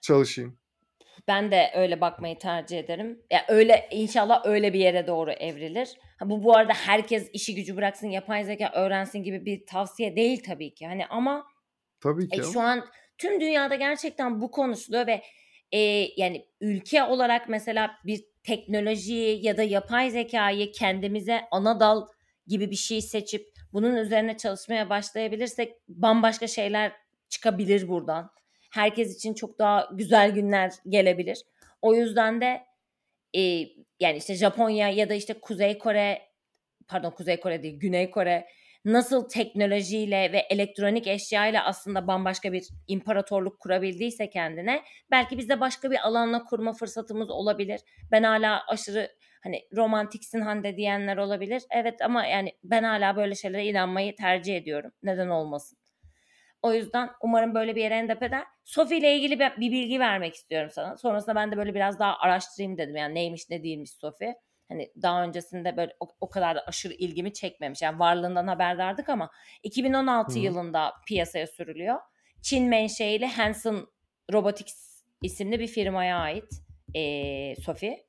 çalışayım. 0.02 0.58
ben 1.28 1.52
de 1.52 1.72
öyle 1.76 2.02
bakmayı 2.02 2.40
tercih 2.40 2.80
ederim. 2.80 3.20
Ya 3.32 3.46
öyle 3.48 3.88
inşallah 3.92 4.46
öyle 4.46 4.74
bir 4.74 4.80
yere 4.80 5.08
doğru 5.08 5.32
evrilir. 5.32 5.90
Ha, 6.20 6.30
bu 6.30 6.44
bu 6.44 6.56
arada 6.56 6.74
herkes 6.74 7.30
işi 7.34 7.56
gücü 7.56 7.78
bıraksın, 7.78 8.08
yapay 8.08 8.44
zeka 8.44 8.72
öğrensin 8.74 9.24
gibi 9.24 9.46
bir 9.46 9.66
tavsiye 9.66 10.16
değil 10.16 10.44
tabii 10.48 10.74
ki. 10.74 10.88
Hani 10.88 11.06
ama 11.06 11.46
Tabii 12.00 12.24
e, 12.24 12.28
ki 12.28 12.42
şu 12.54 12.60
ama. 12.60 12.70
an 12.70 12.86
tüm 13.18 13.42
dünyada 13.42 13.76
gerçekten 13.76 14.42
bu 14.42 14.52
konuşuluyor 14.52 15.08
ve 15.08 15.22
e, 15.72 15.80
yani 16.18 16.46
ülke 16.62 17.04
olarak 17.04 17.50
mesela 17.50 17.92
bir 18.06 18.24
teknolojiyi 18.44 19.46
ya 19.46 19.58
da 19.58 19.64
yapay 19.64 20.10
zekayı 20.10 20.72
kendimize 20.72 21.42
ana 21.52 21.80
dal 21.80 22.08
gibi 22.48 22.72
bir 22.72 22.76
şey 22.76 23.02
seçip 23.02 23.48
bunun 23.74 23.96
üzerine 23.96 24.38
çalışmaya 24.38 24.90
başlayabilirsek 24.90 25.76
bambaşka 25.88 26.48
şeyler 26.48 26.92
çıkabilir 27.30 27.88
buradan. 27.88 28.32
Herkes 28.72 29.16
için 29.16 29.34
çok 29.34 29.60
daha 29.60 29.90
güzel 29.94 30.32
günler 30.32 30.72
gelebilir. 30.90 31.44
O 31.82 31.96
yüzden 31.96 32.42
de 32.42 32.62
e, 33.36 33.42
yani 34.00 34.18
işte 34.18 34.36
Japonya 34.36 34.90
ya 34.90 35.10
da 35.10 35.14
işte 35.14 35.34
Kuzey 35.34 35.78
Kore 35.78 36.22
pardon 36.88 37.12
Kuzey 37.12 37.40
Kore 37.40 37.64
değil 37.64 37.80
Güney 37.80 38.12
Kore 38.12 38.48
nasıl 38.86 39.30
teknolojiyle 39.30 40.32
ve 40.32 40.40
elektronik 40.40 41.08
eşyayla 41.08 41.66
aslında 41.66 42.08
bambaşka 42.08 42.54
bir 42.54 42.64
imparatorluk 42.88 43.60
kurabildiyse 43.60 44.30
kendine 44.30 44.82
belki 45.12 45.38
biz 45.38 45.50
de 45.50 45.60
başka 45.60 45.92
bir 45.92 46.08
alanla 46.08 46.44
kurma 46.44 46.74
fırsatımız 46.74 47.30
olabilir. 47.30 47.82
Ben 48.12 48.24
hala 48.24 48.68
aşırı 48.68 49.12
hani 49.44 49.62
romantiksin 49.76 50.42
Hande 50.42 50.78
diyenler 50.78 51.18
olabilir. 51.18 51.64
Evet 51.72 52.02
ama 52.02 52.26
yani 52.26 52.52
ben 52.64 52.84
hala 52.84 53.16
böyle 53.16 53.36
şeylere 53.36 53.66
inanmayı 53.66 54.16
tercih 54.16 54.58
ediyorum. 54.58 54.92
Neden 55.04 55.28
olmasın? 55.28 55.78
O 56.62 56.74
yüzden 56.74 57.10
umarım 57.22 57.56
böyle 57.56 57.76
bir 57.76 57.82
yere 57.82 57.96
endap 57.96 58.24
eder. 58.24 58.44
Sophie 58.64 58.98
ile 58.98 59.16
ilgili 59.16 59.40
bir, 59.40 59.52
bir 59.58 59.72
bilgi 59.72 60.00
vermek 60.00 60.36
istiyorum 60.36 60.70
sana. 60.74 60.98
Sonrasında 60.98 61.36
ben 61.36 61.52
de 61.52 61.58
böyle 61.58 61.74
biraz 61.74 62.00
daha 62.00 62.18
araştırayım 62.18 62.78
dedim. 62.78 62.96
Yani 62.96 63.16
neymiş 63.16 63.50
ne 63.50 63.64
değilmiş 63.64 63.92
Sophie. 63.92 64.36
Hani 64.72 64.92
daha 65.02 65.24
öncesinde 65.24 65.78
böyle 65.78 65.96
o, 66.00 66.08
o 66.22 66.30
kadar 66.30 66.56
da 66.56 66.62
aşırı 66.68 66.94
ilgimi 66.94 67.34
çekmemiş. 67.34 67.82
Yani 67.82 68.00
varlığından 68.00 68.48
haberdardık 68.48 69.10
ama 69.10 69.32
2016 69.64 70.32
Hı 70.34 70.40
yılında 70.40 70.94
piyasaya 71.08 71.48
sürülüyor. 71.48 72.00
Çin 72.42 72.68
menşeili 72.70 73.26
Hanson 73.28 73.94
Robotics 74.34 75.04
isimli 75.22 75.60
bir 75.60 75.68
firmaya 75.68 76.18
ait 76.18 76.50
eee 76.94 77.56
Sophie. 77.66 78.06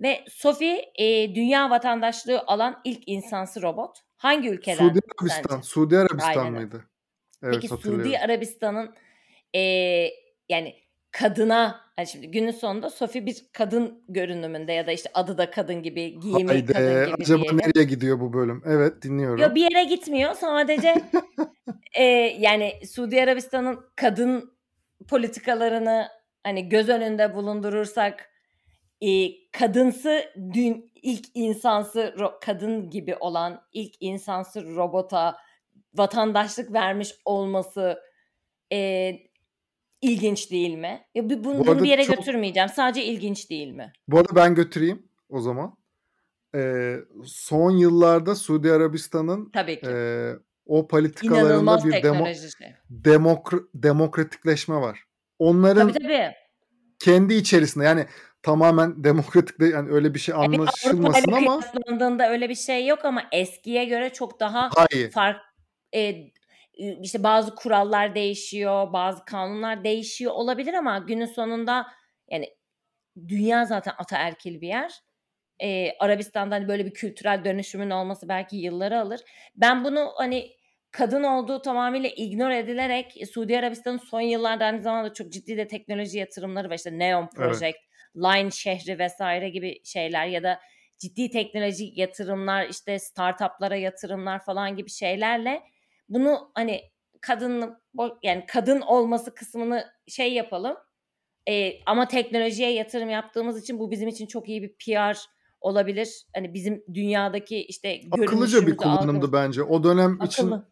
Ve 0.00 0.24
Sophie 0.28 0.92
eee, 0.98 1.34
dünya 1.34 1.70
vatandaşlığı 1.70 2.42
alan 2.46 2.80
ilk 2.84 3.02
insansı 3.08 3.62
robot. 3.62 3.98
Hangi 4.16 4.48
ülkeden 4.48 4.88
Suudi 4.88 5.00
Arabistan. 5.18 5.56
sence? 5.56 5.62
Suudi 5.62 5.98
Arabistan 5.98 6.38
Aynen 6.38 6.52
mıydı? 6.52 6.84
Evet 7.42 7.54
Peki 7.54 7.68
Suudi. 7.68 8.18
Arabistan'ın 8.18 8.94
eee, 9.54 10.14
yani 10.48 10.74
kadına 11.10 11.83
hani 11.96 12.06
şimdi 12.06 12.30
günün 12.30 12.50
sonunda 12.50 12.90
Sophie 12.90 13.26
bir 13.26 13.36
kadın 13.52 14.04
görünümünde 14.08 14.72
ya 14.72 14.86
da 14.86 14.92
işte 14.92 15.10
adı 15.14 15.38
da 15.38 15.50
kadın 15.50 15.82
gibi, 15.82 16.20
giyimi 16.20 16.46
kadın 16.46 16.46
Haydi. 16.48 16.66
gibi 16.66 17.14
Acaba 17.22 17.42
diyelim. 17.42 17.58
nereye 17.58 17.84
gidiyor 17.84 18.20
bu 18.20 18.32
bölüm? 18.32 18.62
Evet 18.66 18.92
Yo 18.94 19.02
dinliyorum. 19.10 19.54
bir 19.54 19.62
yere 19.74 19.84
gitmiyor. 19.84 20.34
Sadece 20.34 20.94
eee, 21.98 22.36
yani 22.40 22.72
Suudi 22.86 23.22
Arabistan'ın 23.22 23.80
kadın 23.96 24.54
politikalarını 25.08 26.08
hani 26.42 26.68
göz 26.68 26.88
önünde 26.88 27.34
bulundurursak 27.34 28.30
eee, 29.00 29.32
kadınsı 29.52 30.24
dün 30.52 30.92
ilk 31.02 31.24
insansı 31.34 32.14
ro- 32.18 32.40
kadın 32.40 32.90
gibi 32.90 33.16
olan 33.16 33.62
ilk 33.72 33.94
insansı 34.00 34.74
robota 34.76 35.36
vatandaşlık 35.94 36.72
vermiş 36.72 37.14
olması 37.24 37.98
eee, 38.70 39.26
ilginç 40.04 40.50
değil 40.50 40.74
mi? 40.74 41.04
Ya 41.14 41.30
bu- 41.30 41.44
bunu, 41.44 41.58
Bu 41.58 41.66
bunu 41.66 41.82
bir 41.84 41.88
yere 41.88 42.04
çok 42.04 42.16
götürmeyeceğim. 42.16 42.68
Sadece 42.68 43.04
ilginç 43.04 43.50
değil 43.50 43.68
mi? 43.68 43.92
bu 44.08 44.18
arada 44.18 44.36
ben 44.36 44.54
götüreyim 44.54 45.02
o 45.28 45.40
zaman. 45.40 45.76
Ee, 46.54 46.96
son 47.24 47.70
yıllarda 47.70 48.34
Suudi 48.34 48.72
Arabistan'ın 48.72 49.50
Tabii 49.50 49.80
e, 49.86 50.32
o 50.66 50.86
politikalarında 50.88 51.48
İnanılmaz 51.52 51.84
bir 51.86 52.02
demo, 52.02 52.26
demokra- 52.90 53.64
demokratikleşme 53.74 54.74
var. 54.76 54.92
Tabii 54.98 55.48
Onların 55.48 55.92
tabii. 55.92 56.32
kendi 56.98 57.34
içerisinde 57.34 57.84
yani 57.84 58.06
tamamen 58.42 59.04
demokratik 59.04 59.60
de 59.60 59.66
yani 59.66 59.90
öyle 59.90 60.14
bir 60.14 60.18
şey 60.18 60.32
Yani 60.34 60.44
Avrupa 60.44 60.62
anlaşılmasın 60.62 61.28
ile 61.28 61.36
ama 61.36 61.60
kıyaslandığında 61.60 62.30
öyle 62.30 62.48
bir 62.48 62.54
şey 62.54 62.86
yok 62.86 63.04
ama 63.04 63.22
eskiye 63.32 63.84
göre 63.84 64.12
çok 64.12 64.40
daha 64.40 64.70
hayır. 64.74 65.10
fark 65.10 65.36
e, 65.94 66.14
işte 66.76 67.22
bazı 67.22 67.54
kurallar 67.54 68.14
değişiyor, 68.14 68.92
bazı 68.92 69.24
kanunlar 69.24 69.84
değişiyor 69.84 70.32
olabilir 70.32 70.74
ama 70.74 70.98
günün 70.98 71.26
sonunda 71.26 71.86
yani 72.30 72.56
dünya 73.28 73.64
zaten 73.64 73.94
ataerkil 73.98 74.60
bir 74.60 74.68
yer. 74.68 74.92
Ee, 75.62 75.92
Arabistan'da 75.98 76.54
hani 76.54 76.68
böyle 76.68 76.86
bir 76.86 76.94
kültürel 76.94 77.44
dönüşümün 77.44 77.90
olması 77.90 78.28
belki 78.28 78.56
yılları 78.56 79.00
alır. 79.00 79.20
Ben 79.56 79.84
bunu 79.84 80.12
hani 80.16 80.50
kadın 80.90 81.22
olduğu 81.22 81.62
tamamıyla 81.62 82.10
ignore 82.16 82.58
edilerek 82.58 83.22
e, 83.22 83.26
Suudi 83.26 83.58
Arabistan'ın 83.58 83.98
son 83.98 84.20
yıllarda 84.20 84.64
aynı 84.64 84.82
zamanda 84.82 85.12
çok 85.12 85.32
ciddi 85.32 85.56
de 85.56 85.68
teknoloji 85.68 86.18
yatırımları 86.18 86.70
var. 86.70 86.74
İşte 86.74 86.98
Neon 86.98 87.22
Evet. 87.22 87.34
Project, 87.34 87.78
Line 88.16 88.50
şehri 88.50 88.98
vesaire 88.98 89.48
gibi 89.48 89.84
şeyler 89.84 90.26
ya 90.26 90.42
da 90.42 90.60
ciddi 90.98 91.30
teknoloji 91.30 91.92
yatırımlar 91.94 92.68
işte 92.68 92.98
startuplara 92.98 93.76
yatırımlar 93.76 94.44
falan 94.44 94.76
gibi 94.76 94.90
şeylerle 94.90 95.62
bunu 96.14 96.50
hani 96.54 96.80
kadın 97.20 97.76
yani 98.22 98.44
kadın 98.48 98.80
olması 98.80 99.34
kısmını 99.34 99.84
şey 100.08 100.32
yapalım. 100.32 100.76
Ee, 101.48 101.72
ama 101.86 102.08
teknolojiye 102.08 102.72
yatırım 102.72 103.10
yaptığımız 103.10 103.62
için 103.62 103.78
bu 103.78 103.90
bizim 103.90 104.08
için 104.08 104.26
çok 104.26 104.48
iyi 104.48 104.62
bir 104.62 104.74
PR 104.74 105.18
olabilir. 105.60 106.26
Hani 106.34 106.54
bizim 106.54 106.84
dünyadaki 106.94 107.64
işte 107.64 108.00
Akıllıca 108.10 108.66
bir 108.66 108.76
kullanımdı 108.76 109.10
algımız 109.10 109.32
bence. 109.32 109.62
O 109.62 109.84
dönem 109.84 110.18
için 110.24 110.42
akıllı. 110.42 110.68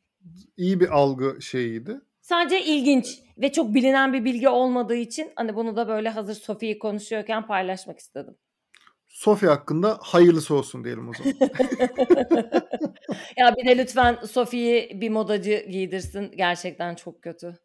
iyi 0.57 0.81
bir 0.81 0.89
algı 0.89 1.43
şeyiydi. 1.43 2.01
Sadece 2.21 2.65
ilginç 2.65 3.19
ve 3.39 3.53
çok 3.53 3.75
bilinen 3.75 4.13
bir 4.13 4.25
bilgi 4.25 4.49
olmadığı 4.49 4.97
için 4.97 5.33
hani 5.37 5.57
bunu 5.57 5.77
da 5.77 5.89
böyle 5.89 6.09
hazır 6.09 6.35
Sofi'yi 6.35 6.79
konuşuyorken 6.79 7.47
paylaşmak 7.47 7.99
istedim. 7.99 8.37
Sofya 9.13 9.51
hakkında 9.51 9.99
hayırlısı 10.03 10.55
olsun 10.55 10.85
diyelim 10.85 11.09
o 11.09 11.13
zaman. 11.15 11.35
ya 13.37 13.55
bir 13.57 13.67
de 13.67 13.79
lütfen 13.79 14.19
Sofi'yi 14.31 15.01
bir 15.01 15.11
modacı 15.11 15.67
giydirsin. 15.71 16.33
Gerçekten 16.37 16.95
çok 16.95 17.23
kötü. 17.23 17.59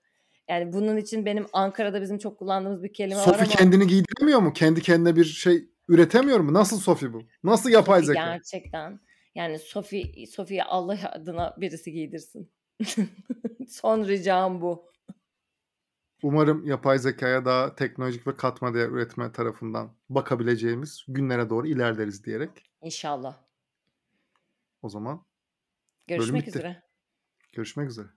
Yani 0.49 0.73
bunun 0.73 0.97
için 0.97 1.25
benim 1.25 1.45
Ankara'da 1.53 2.01
bizim 2.01 2.17
çok 2.17 2.39
kullandığımız 2.39 2.83
bir 2.83 2.93
kelime 2.93 3.19
var 3.19 3.23
Sofi 3.23 3.37
ama 3.37 3.45
kendini 3.47 3.87
giydiremiyor 3.87 4.39
mu? 4.39 4.53
Kendi 4.53 4.81
kendine 4.81 5.15
bir 5.15 5.25
şey 5.25 5.69
üretemiyor 5.87 6.39
mu? 6.39 6.53
Nasıl 6.53 6.79
Sofi 6.79 7.13
bu? 7.13 7.21
Nasıl 7.43 7.69
yapay 7.69 7.99
Sofi 7.99 8.07
zeka? 8.07 8.25
gerçekten 8.25 8.99
yani 9.35 9.59
Sofi 9.59 10.27
Sofi'ye 10.31 10.63
Allah 10.63 11.11
adına 11.11 11.55
birisi 11.57 11.91
giydirsin. 11.91 12.51
Son 13.69 14.07
ricam 14.07 14.61
bu. 14.61 14.89
Umarım 16.23 16.65
yapay 16.65 16.99
zekaya 16.99 17.45
daha 17.45 17.75
teknolojik 17.75 18.27
ve 18.27 18.35
katma 18.35 18.73
değer 18.73 18.89
üretme 18.89 19.31
tarafından 19.31 19.91
bakabileceğimiz 20.09 21.05
günlere 21.07 21.49
doğru 21.49 21.67
ilerleriz 21.67 22.23
diyerek 22.25 22.63
İnşallah. 22.81 23.47
o 24.81 24.89
zaman 24.89 25.25
Görüşmek 26.07 26.47
üzere. 26.47 26.83
Görüşmek 27.53 27.89
üzere. 27.89 28.07